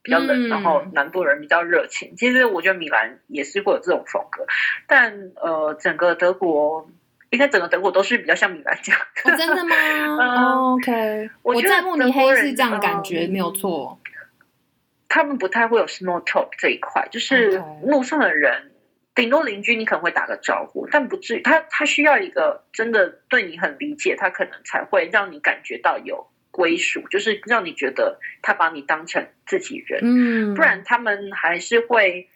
[0.03, 2.15] 比较冷，嗯然后南部人比较热情。
[2.17, 4.47] 其实我觉得米兰也是会有这种风格，
[4.87, 6.89] 但呃，整个德国
[7.31, 9.01] 应该整个德国都是比较像米兰这样。
[9.25, 10.75] 哦，真的吗？
[10.79, 13.99] OK，我在慕尼黑是这样的感觉，嗯没有错。
[15.09, 18.73] 他们不太会有 small talk 这一块，就是路上的人，
[19.15, 32.29] 顶多邻居你可能会打个招呼，但不至于他他需要一个真的对你很理解，他可能才会让你感觉到有归属，就是让你觉得他把你当成自己人，嗯，不然他们还是会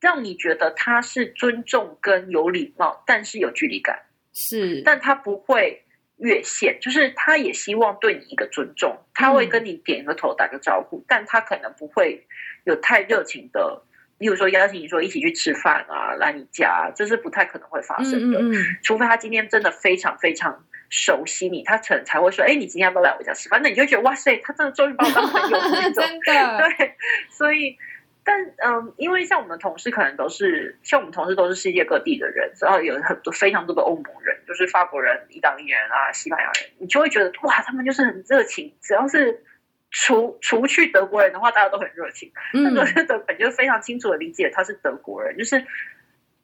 [0.00, 5.83] 让你觉得他是尊重跟有礼貌，但是有距离感，是，但他不会。
[6.16, 12.26] 越线，就是他也希望对你一个尊重，他会跟你点个头打个招呼，但他可能不会
[12.64, 13.82] 有太热情的，
[14.18, 23.60] 例如说邀请你说一起去吃饭啊，来你家，这是不太可能会发生的，嗯嗯嗯，除非他今天真的非常非常熟悉你，他可能才会说，哎，你今天要不要来我家吃饭？
[23.62, 26.94] 那你就觉得哇塞，他真的终于把我当朋友了那种， 真的，对，
[27.30, 27.76] 所以。
[28.24, 38.74] 但嗯，因为像我们同事可能都是像我们同事都是世界各地的人，然后有很多非常多的欧盟人，就是法国人、意大利人啊、西班牙人，你就会觉得哇，他们就是很热情。
[38.80, 39.44] 只要是
[39.90, 42.32] 除除去德国人的话，大家都很热情。
[42.52, 45.66] 但嗯我觉得本就非常清楚的理解他是德国人，就是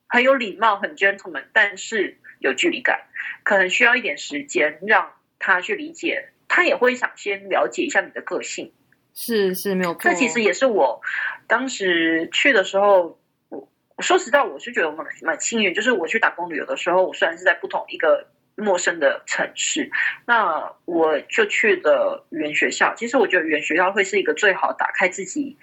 [0.07, 3.01] 很有礼貌、很 gentleman，但是有距离感，
[3.43, 6.29] 可能需要一点时间让他去理解。
[6.53, 8.73] 他也会想先了解一下你的个性，
[9.15, 10.01] 是是没有错。
[10.03, 11.01] 这其实也是我
[11.47, 13.19] 当时去的时候，
[13.49, 19.91] 我我说实在，我是觉得我们蛮幸运，就是我去打工旅游的时候，我虽然是在不同一个陌生的城市，
[20.27, 22.95] 那我就去的语言学校。
[22.95, 25.57] 其实我觉得语言学校会是一个最好打开自己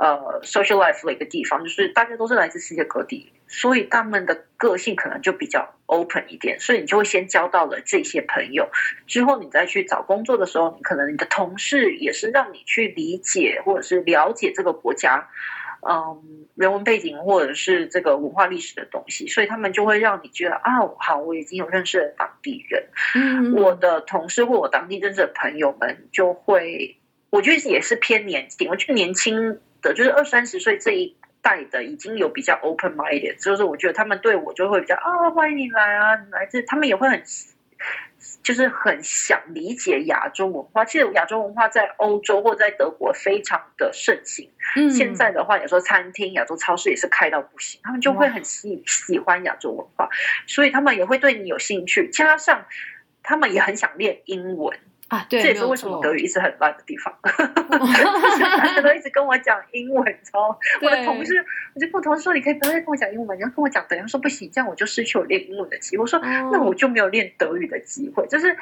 [0.00, 8.68] 呃 social life 的一个地方，就是大家都是来自世界各地，所以他们的个性可能就比较 open 一点，所以你就会先交到了这些朋友，
[9.06, 15.28] 之后你再去找工作的时候，你可能你的同事也是让你去理解或者是了解这个国家。
[15.82, 22.84] 嗯，人文背景或者是这个文化历史的东西，所以他们就会让你觉得啊，好，我已经有认识了当地人，
[23.14, 26.99] 嗯，我的同事或我当地认识的朋友们就会，
[27.30, 37.22] 我觉得也是偏年轻，我觉得年轻的就是二三十岁这一代的已经有比较 open minded，就是我觉得他们对我就会比较啊，欢迎你来啊，你来自，他们也会很。
[38.42, 44.50] 就是很想理解亚洲文化，其实亚洲文化在欧洲或在德国非常的盛行。
[44.76, 50.10] 嗯现在的话，有时候餐厅、亚洲超市也是开到不行，他们就会很喜喜欢亚洲文化，
[50.46, 52.66] 所以他们也会对你有兴趣，加上
[53.22, 54.78] 他们也很想练英文，
[55.10, 57.12] 啊，对，这也是为什么德语一直很烂的地方。
[57.22, 60.56] 大家都一直跟我讲英文，你知道吗？
[60.80, 61.44] 我的同事，
[61.74, 63.98] 我就跟我同事说，你可以不要再跟我讲英文，你要跟我讲德语。
[64.00, 66.02] 他说不行，这样我就失去我练英文的机会。
[66.02, 68.24] 我说哦那我就没有练德语的机会。
[68.28, 68.56] 就是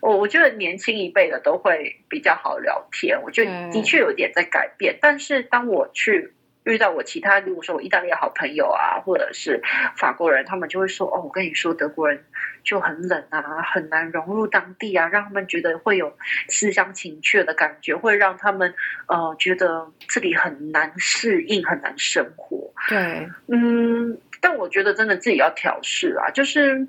[0.00, 4.98] 我我觉得年轻一辈的都会比较好聊天，我觉得的确有点在改变。
[5.00, 9.62] 但是当我去遇到我其他，如果说我意大利的好朋友啊，或者是
[9.96, 12.24] 法国人，他们就会说：“哦，我跟你说，德国人
[12.62, 16.16] 就很冷啊，很难融入当地啊，让他们觉得会有
[16.48, 18.74] 思乡情怯的感觉，会让他们
[19.08, 26.88] 呃觉得这里很难适应，很难生活。”对，嗯，但我觉得真的自己要调试啊，就是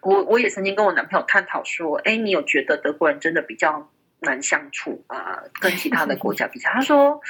[0.00, 3.88] 我我也曾经跟我男朋友探讨说，哎，你有觉得德国人真的比较
[4.20, 5.44] 难相处啊？
[5.60, 7.20] 跟其他的国家比较，他说，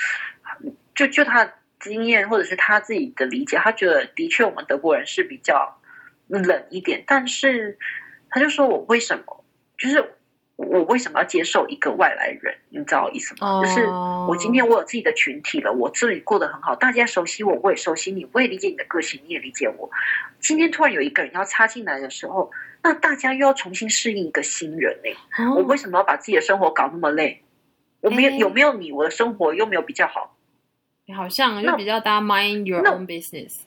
[0.94, 5.80] 就就他经验或者是他自己的理解，他觉得的确我们德国人是比较
[6.28, 7.78] 冷一点，但是
[8.30, 9.44] 他就说我为什么
[9.78, 10.12] 就是。
[10.57, 12.54] 我为什么要接受一个外来人？
[12.68, 13.61] 你知道我意思吗？
[13.61, 19.90] 就是哦我今天我有自己的群体了，我这里过得很好，大家熟悉我，我也熟悉你，我也理解你的个性，你也理解我。
[20.38, 22.52] 今天突然有一个人要插进来的时候，
[22.85, 27.42] 那大家又要重新适应一个新人嘞、哦我为什么要把自己的生活搞那么累？
[28.00, 30.34] 我没有诶有没有你，我的生活又没有比较好。
[31.12, 33.61] 好像就比较大家 mind your own business。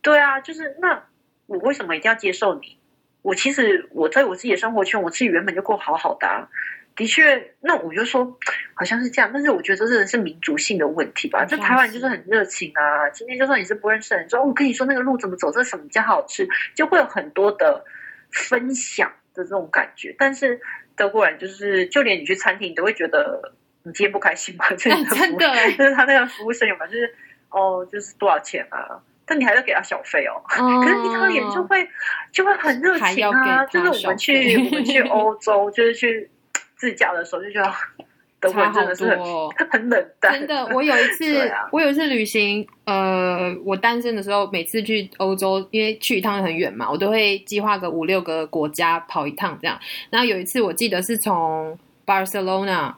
[0.00, 1.04] 对啊，就是那
[1.46, 2.78] 我为什么一定要接受你？
[3.22, 6.48] 我其实我在我自己的生活圈，我自己原本就过好好的、啊。
[6.94, 8.38] 的确，那我就说
[8.74, 11.42] 好像是这样，但是我觉得这真的是民族性的问题吧。
[11.46, 17.82] 这台湾人就是很热情啊，今天就算你是不认识的人，说、哦、我跟你说那个路怎么走，这什么比较好吃，就会有很多的
[18.30, 20.14] 分享的这种感觉。
[20.18, 20.60] 但是
[20.94, 23.54] 德国人就是，就连你去餐厅，你都会觉得
[23.84, 24.64] 你今天不开心吗？
[24.76, 24.90] 真
[25.36, 27.14] 的， 就是他那个服务生有嘛，就是
[27.50, 29.00] 哦，就是多少钱啊？
[29.24, 30.42] 但你还要给他小费哦。
[30.46, 31.88] 可是意大利人就会
[32.32, 36.28] 就会很热情啊，就是我们去我们去 欧洲，就是去
[36.76, 37.72] 自驾的时候就觉得。
[38.42, 39.04] 德国真的是，
[39.70, 40.32] 很冷淡。
[40.32, 49.78] 真的，我有一次，我有一次旅行，呃，我单身的时候，每次去欧洲，因为去一趟很远嘛，我都会计划个五六个国家跑一趟这样。
[50.10, 52.92] 然后有一次，我记得是从 Barcelona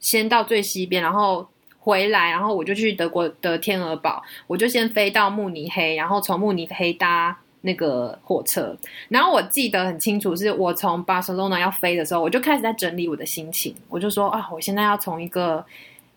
[0.00, 1.46] 先到最西边，然后
[1.78, 7.36] 回来，然后我就去德国的天鹅堡，我就先飞到慕尼黑，然后从慕尼黑搭。
[7.60, 8.74] 那个火车，
[9.08, 13.74] 然后我记得很清楚，是我从巴塞罗那要飞的时候，我就开始在整理我的心情。
[13.88, 15.62] 我就说啊，我现在要从一个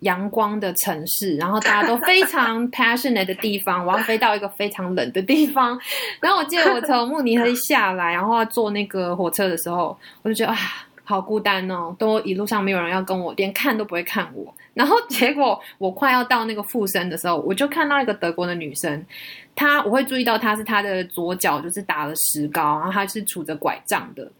[0.02, 5.78] 阳光的城市，然后大家都非常 passionate 的地方，我要飞到一个非常冷的地方。
[6.20, 10.58] 然后我记得我从慕尼黑下来，然后要坐那个火车的时候，我就觉得啊，
[11.12, 14.54] 好孤单哦，都一路上没有人要跟我，连看都不会看我。
[14.74, 19.06] 然后 结果我快要到那个附身的时候，我就看到一个德国的女生，
[19.54, 24.32] 她我会注意到她是她的左脚就是打了石膏，然后她是杵着拐杖的。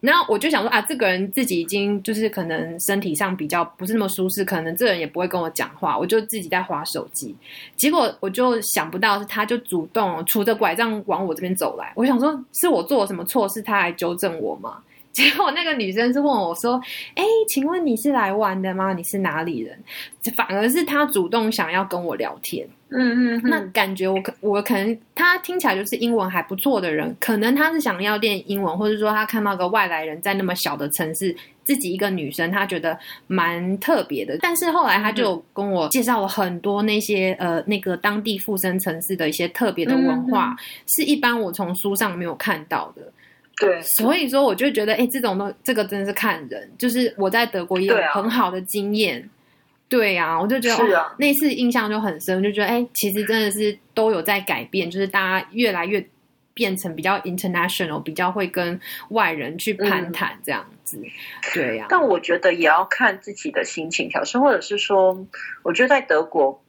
[0.00, 7.34] 然后我就想说啊，这个人自己已经就是可能身体上比较不是那么舒适，可能这人也不会跟我讲话，我就自己在划手机。
[7.74, 14.76] 结果我就想不到是他就主动杵着拐杖往我这边走来，我想说是我做了什么错事，他来纠正我吗？
[15.14, 16.80] 结果那个女生是问我说
[17.14, 18.92] ：“哎，请问你是来玩的吗？
[18.92, 19.78] 你是哪里人？”
[20.36, 22.66] 反而是她主动想要跟我聊天。
[22.96, 31.34] 嗯嗯，那感觉我可我可能他听起来就是英文还不错的人，可能他是想要练英文，或者说他看到个外来人在那么小的城市，
[31.64, 32.96] 自己一个女生，他觉得
[33.26, 34.38] 蛮特别的。
[34.40, 40.56] 但是后来他就跟我介绍了很多那些呃那个当地附身城市的一些特别的文化，
[40.86, 43.02] 是一般我从书上没有看到的。
[43.56, 46.70] 对，所以说我就觉得，哎，这种东这个真的是看人。
[46.76, 49.30] 就是我在德国也有很好的经验，
[49.88, 56.04] 对呀，我就觉得那次印象就很深，就觉得，哎，其实真的是都有在改变，就是大家越来越
[56.52, 58.80] 变成比较 international，比较会跟
[59.10, 61.00] 外人去攀谈这样子，
[61.54, 61.86] 对呀。
[61.88, 65.26] 但我觉得也要看自己的心情调试，或者是说，
[65.62, 66.62] 我觉得在德国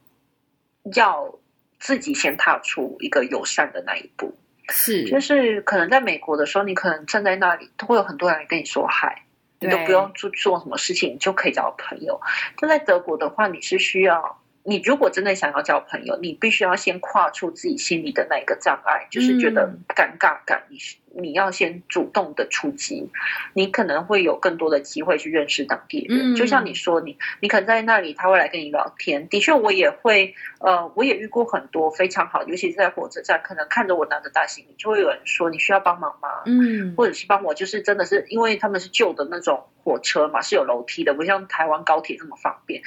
[0.96, 1.40] 要
[1.80, 4.36] 自己先踏出一个友善的那一步。
[4.70, 9.24] 是，就是可能在美国的时候，你可能站在那里，都会有很多人跟你说嗨，
[9.60, 12.20] 你都不用做做什么事情，你就可以交朋友。
[12.58, 14.40] 但在德国的话，你是需要。
[14.68, 20.64] 你如果真的想要交朋友，你必须要先跨出自己心里的那一个障碍，就是觉得尴尬感。
[20.70, 20.78] 你
[21.18, 23.12] 你要先主动的出击，
[23.54, 26.36] 你可能会有更多的机会去认识当地人。
[26.36, 29.30] 就像你说，你你可能在那里，他会来跟你聊天。
[29.30, 36.28] 的确，我也会，呃，我也遇过很多非常好，尤其是在火车站，可能看着我拿着大行李，就会有人说你需要帮忙吗？
[36.48, 42.82] 嗯，或者是帮我，就是真的是因为他们是旧的那种火车嘛，是有楼梯的，不像台湾高铁这么方便。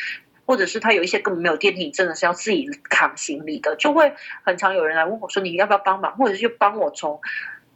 [0.49, 7.21] 或者是他有一些根本没有电梯，真的是要自己扛行李的，就会很常有人来问我说：“你要不要帮忙？”或者是帮我从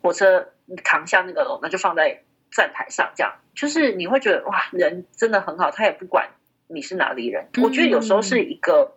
[0.01, 0.49] 火车
[0.83, 6.31] 扛下那个楼，那就放在站台上，这样就是你会觉得哇，人真的很好，他也不管
[6.66, 7.49] 你是哪里人。
[7.62, 8.97] 我觉得有时候是一个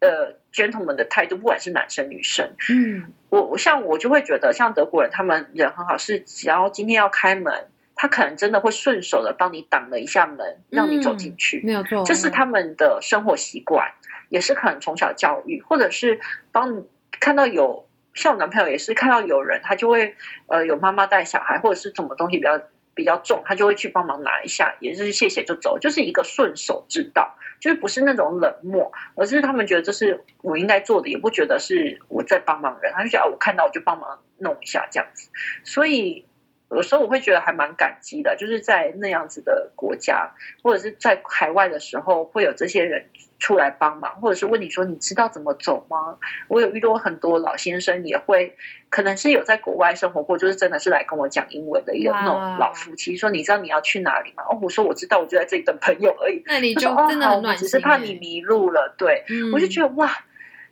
[0.00, 2.52] 呃 gentleman 的态度，不管是男生女生。
[2.68, 7.68] 嗯，我我像我就会觉得，像德国人他们人很好，是只要今天要开门。
[8.00, 13.90] 他可能真的会顺手的帮你挡了一下门，让你走进去，没有错，这是他们的生活习惯，
[14.28, 16.20] 也是可能从小教育，或者是
[16.52, 16.84] 帮你
[17.18, 20.14] 看到有像我男朋友也是看到有人，他就会
[20.46, 22.60] 呃有妈妈带小孩，或者是什么东西比较
[22.94, 35.28] 比较重，他就会去帮忙拿一下，也是谢谢就走，就是一个顺手之道，就是不是那种冷漠，而是他们觉得这是我应该做的，也不觉得是我在帮忙人，他就觉得我看到我就帮忙弄一下这样子，
[35.64, 36.24] 所以。
[36.70, 40.30] 有时候我会觉得还蛮感激的，就是在那样子的国家，
[40.62, 43.06] 或者是在海外的时候，会有这些人
[43.38, 46.18] 出来帮忙，或者是问你说你知道怎么走吗？
[46.48, 48.54] 我有遇到很多老先生，也会
[48.90, 54.42] 可能是有在国外生活过，就是真的是来跟我讲英文的一个那种老夫妻，说你知道你要去哪里吗？
[54.50, 56.42] 哦，我说我知道，我就在这里等朋友而已。
[56.44, 58.94] 那你就真的很暖心，只是怕你迷路了。
[58.98, 60.10] 对，我就觉得哇。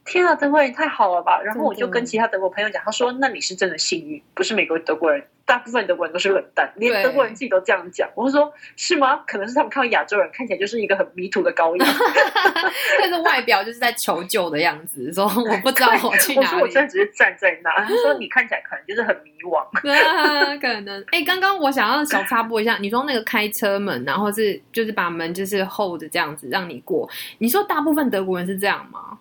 [0.07, 1.41] 天啊，德国人太好了吧！
[1.43, 9.23] 然后我就跟其他德国朋友讲，他说：“那你是真的幸运，不是美国德国人，大部分德国人都是冷淡，连德国人自己都这样讲。”我说：“是吗？
[9.27, 11.87] 可能是他们看到亚洲人看起来就是一个很迷途的羔羊，
[13.01, 16.47] 但是外表就是在求救的样子，说我不知道我去哪里。
[16.47, 19.67] ”我说：“我真的只是站在那。”他说：“你看起来可能就是很迷惘。
[20.63, 21.05] ”可能。
[21.11, 29.19] 哎，刚刚我想要小插播一下，你说那个开车门，然后是就是把门就是 hold 这样子让你过，你说大部分德国人是这样吗？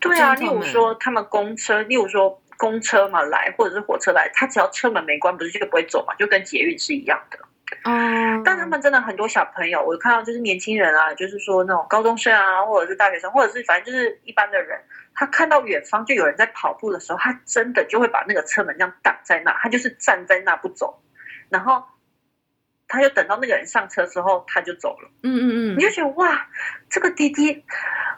[0.00, 7.38] 对啊，例如说他们公车，例如说公车嘛来，或者是火车来，他只要车门没关，不是就不会走嘛，就跟捷运是一样的。
[7.84, 14.78] 嗯，但他们真的很多小朋友，我看到就是年轻人啊，就是说那种高中生啊，或者是大学生，或者是反正就是一般的人，
[15.14, 21.02] 他看到远方就有人在跑步的时候，他真的就会把那个车门这样挡在那，他就是站在那不走，
[21.48, 21.82] 然后
[22.92, 25.10] 他就等到那个人上车之后，他就走了。
[25.22, 26.46] 嗯嗯嗯，你就觉得哇，
[26.90, 27.50] 这个滴滴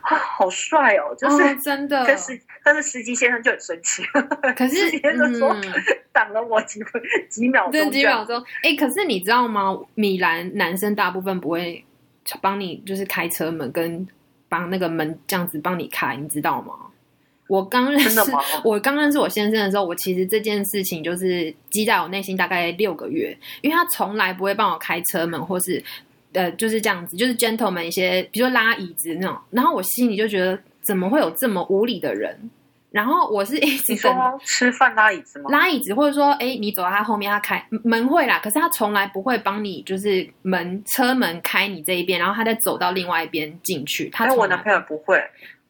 [0.02, 1.14] 啊，好帅哦！
[1.16, 4.02] 就是、哦真的，但是，但是司机先生就很生气，
[4.56, 5.62] 可是 司机先生说嗯
[6.12, 7.00] 挡了我几分
[7.30, 9.78] 几秒钟几秒钟，哎、可是你知道吗？
[9.94, 11.84] 米兰男生大部分不会
[12.42, 14.04] 帮你，就是开车门跟
[14.48, 16.74] 帮那个门这样子帮你开，你知道吗？
[17.46, 18.20] 我刚认识
[18.64, 25.82] 我刚认识我先生的时候，我其实这件事情就是积在我内心大概六个月，因为他从来不会帮我开车门，或是
[26.32, 32.50] 呃就是这样子，就是 gentleman 一些，比如说拉椅子那种，然后我心里就觉得怎么会有这么无理的人？
[32.90, 34.14] 然后我是一直说
[34.44, 35.50] 吃饭拉椅子吗？
[35.50, 44.08] 拉椅子，或者说，哎，你走到他后面，他开门会啦，可是他从来不会帮你，就是门车门开你这一边，然后他再走到另外一边进去。
[44.10, 45.20] 他我男朋友不会，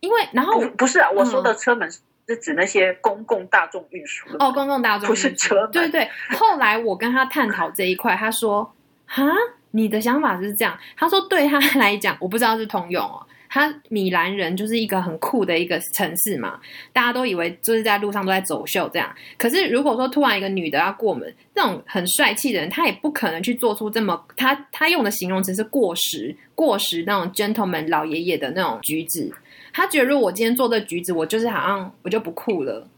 [0.05, 6.09] 因为然后不不是啊，我说嗯的车门是指那些公共大众运输的哦，公共大众不是车门对对。
[6.39, 8.71] 后来我跟他探讨这一块，他说
[9.07, 9.25] ：“哈，
[9.71, 13.27] 你的想法是这样。”他说：“对他来讲，我不知道是通用哦。
[13.47, 16.59] 他米兰人就是一个很酷的一个城市嘛，
[16.93, 19.15] 大家都以为就是在路上都在走秀这样。
[19.39, 29.33] 可是如果说突然一个女的要过门，那种很帅气的人，他也不可能去做出这么他他用的形容词是过时过时那种 gentleman 老爷爷的那种举止。
[29.75, 32.89] 他觉得如果我今天做这举止，我就是好像我就不酷了。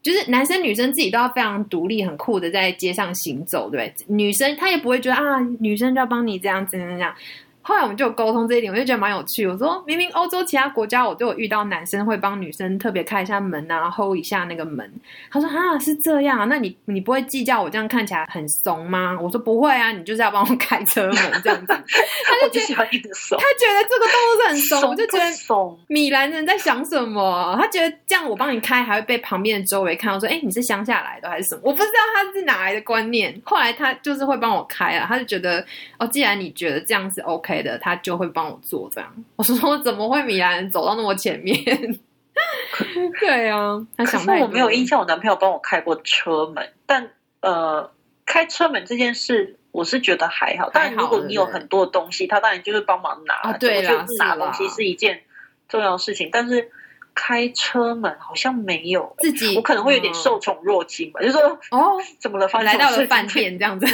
[0.00, 4.06] 就是男生女生自己都要非常独立、很酷的在街上行走，对不对？
[4.06, 7.14] 女生她也不会觉得啊，女生就要帮你这样这样这样。
[7.62, 9.46] 后来我们就有沟通这一点，我就觉得蛮有趣。
[9.46, 14.90] 我说明明欧洲其他国家我都有遇到男生会帮女生特别开一下门啊，hold 一下那个门。
[15.30, 19.16] 他说啊是这样啊，那你你不会计较我这样看起来很怂吗？
[19.20, 21.66] 我说不会啊，你就是要帮我开车门这样子。
[21.72, 25.78] 他就喜欢硬手，他觉得这个动作是很怂，我就觉得怂。
[25.88, 27.56] 米兰人在想什么？
[27.60, 33.40] 他觉得这样我帮你开，还会被旁边的周围看到说：“哎、你是乡下来的还是什么？”我不知道他是哪来的观念。
[33.44, 35.64] 后来他就是会帮我开啊，他就觉得
[35.98, 39.12] 哦，既然你觉得这样是 OK 的，他就会帮我做这样。
[39.34, 41.56] 我说怎么会米兰走到那么前面？
[43.18, 47.90] 对啊，他可是我没有印象，我男朋友帮我开过车门，但呃，
[48.24, 49.58] 开车门这件事。
[49.72, 53.36] 我是觉得还好，但如果你有很多东西，他当然就是帮忙拿。
[53.36, 55.22] 啊对啦我觉得拿东西是一件
[55.66, 56.70] 重要的事情，但是
[57.14, 59.14] 开车门好像没有。
[59.18, 61.40] 自己，我可能会有点嗯受宠若惊吧，就说
[61.70, 62.48] 哦，怎么了？
[62.48, 63.86] 发生来到了饭店这样子，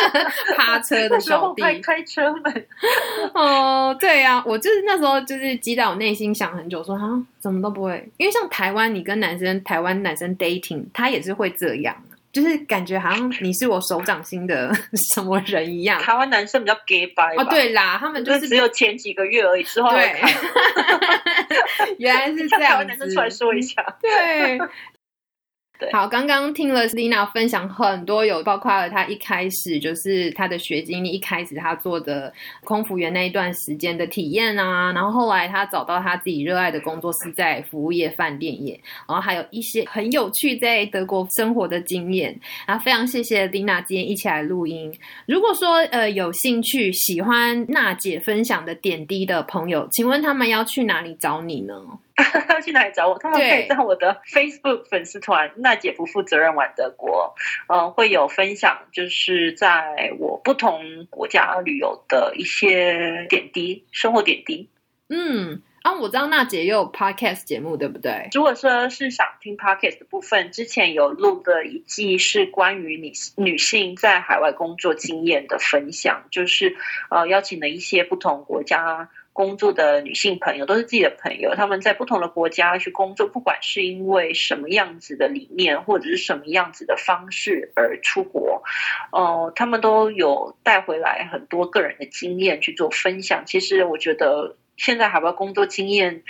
[0.56, 2.66] 趴车的 时候开开车门，
[3.34, 11.94] 哦，对呀、我就是那时候就是击倒我内心想很久，说啊，怎么都不会，因为像台湾，你跟男生台湾男生 dating，他也是会这样，
[12.32, 14.70] 就是感觉好像你是我手掌心的
[15.14, 16.00] 什么人一样。
[16.00, 20.30] 台湾男生比较 gay 白哦，对啦，他们就是只有前几个月而已，之后对看，
[21.98, 23.20] 原来是这样子台湾男生出。
[23.20, 24.58] 来说一下，对。
[25.92, 32.32] 好，刚刚听了 Lina 分享很多，有包括了她一开始就是她的学经历，一开始她做的
[32.64, 42.38] 空服员那一段时间的体验啊，然后后来她找到她自己热爱的工作是在服务业、饭店业，然后还有一些很有趣在德国生活的经验。
[42.66, 44.92] 然后非常谢谢 Lina 今天一起来录音。
[45.26, 51.74] 如果说呃有兴趣喜欢娜姐分享的点滴的朋友，请问他们要去哪里找你呢？
[52.48, 53.18] 要 去哪里找我？
[53.18, 57.34] 他们可以在我的 Facebook 粉丝团“娜姐不负责任玩德国”，
[57.68, 64.68] 呃，会有分享，就是在我不同国家旅游的一些点滴，生活点滴。
[65.08, 68.28] 嗯，啊，我知道娜姐也有 podcast 节目，对不对？
[68.32, 76.76] 如果说是想听 podcast 的部分，之前有录的一季是关于女女性在海外工作经验的分享，就是
[77.10, 79.08] 呃邀请了一些不同国家
[79.38, 88.64] 工作的女性朋友，都是自己的朋友，他们在不同的国家去工作，不管是因为什么样子的理念或者是什么样子的方式而出国，
[89.12, 93.44] 呃，他们都有带回来很多个人的经验去做分享。
[93.46, 96.24] 其实我觉得现在海外工作经验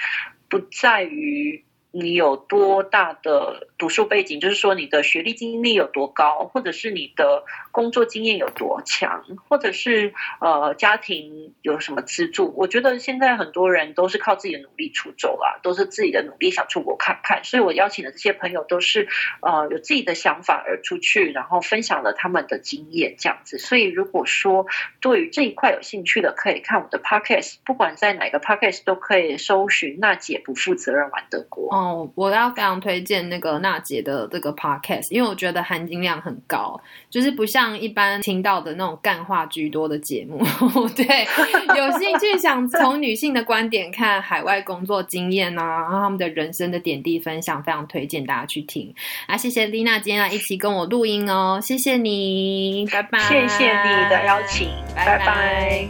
[0.50, 1.64] 不在于。
[1.90, 7.44] 你有多大的读书背景，就是说你的学历经历有多高，或者是你的
[7.78, 12.52] 工作经验有多强，或者是呃家庭有什么资助。
[12.56, 17.44] 我觉得现在很多人都是靠自己的努力出走啊，都是自己的努力想出国看看。
[17.44, 19.06] 所以我邀请的这些朋友都是
[19.42, 23.58] 呃有自己的想法而出去，然后分享了他们的经验这样子。
[23.58, 24.66] 所以如果说
[25.00, 31.70] 对于这一块有兴趣的，可以看我的 podcast，不管在哪个 podcast 都可以搜寻“娜姐不负责任玩德国”。
[31.78, 40.38] 哦，我要非常推荐那个娜姐的这个 podcast，因为我觉得含金量很高，就是不像一般听到的那种干话居多的节目。
[40.94, 41.26] 对，
[41.76, 48.94] 有兴趣想从女性的观点看海外工作经验啊，然后他们的人生的点滴分享，非常推荐大家去听。
[49.26, 53.18] 啊，谢谢丽娜今天来一起跟我录音哦，谢谢你，拜拜。
[53.20, 55.88] 谢谢你的邀请，拜拜。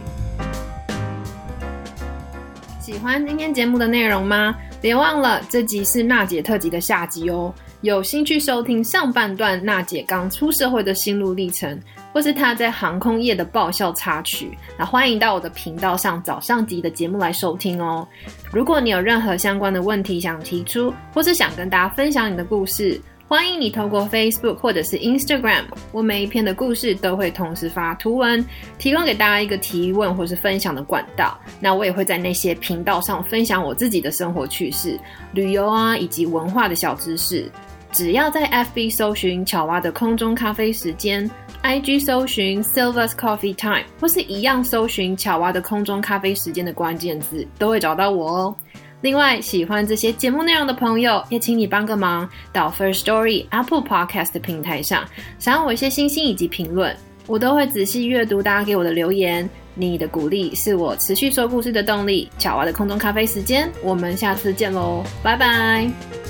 [2.79, 4.55] 喜欢今天节目的内容吗？
[4.81, 7.53] 别忘了，这集是娜姐特辑的下集哦。
[7.81, 11.79] 有兴趣收听上半段娜姐刚出社会的心路历程，
[12.11, 18.05] 或是她在航空业的爆笑插曲，那欢迎到我的频道上早上集的节目来收听哦。
[18.51, 22.99] 如果你有任何相关的问题想提出，或是想跟大家分享你的故事。
[23.29, 28.43] 欢迎你透过 Facebook 或者是 Instagram，我每一篇的故事都会同时发图文，
[28.79, 31.39] 提供给大家一个提问或是分享的管道。
[31.59, 34.99] 那我也会在那些频道上分享我自己的生活趣事、
[35.31, 37.47] 旅游啊以及文化的小知识。
[37.91, 41.29] 只要在 FB 搜寻巧蛙的空中咖啡时间
[41.63, 48.55] ，IG 搜寻 Silver's Coffee Time，或是一样搜寻巧蛙的空中咖啡时间的关键字，都会找到我哦。
[49.01, 55.03] 另外，喜欢这些节目内容的朋友，也请你帮个忙，到 First Story Apple Podcast 平台上，
[55.39, 59.49] 赏我一些星星以及评论，我都会仔细阅读大家给我的留言。
[59.73, 62.29] 你的鼓励是我持续说故事的动力。
[62.37, 66.28] 巧娃的空中咖啡时间，我们下次见喽，拜拜。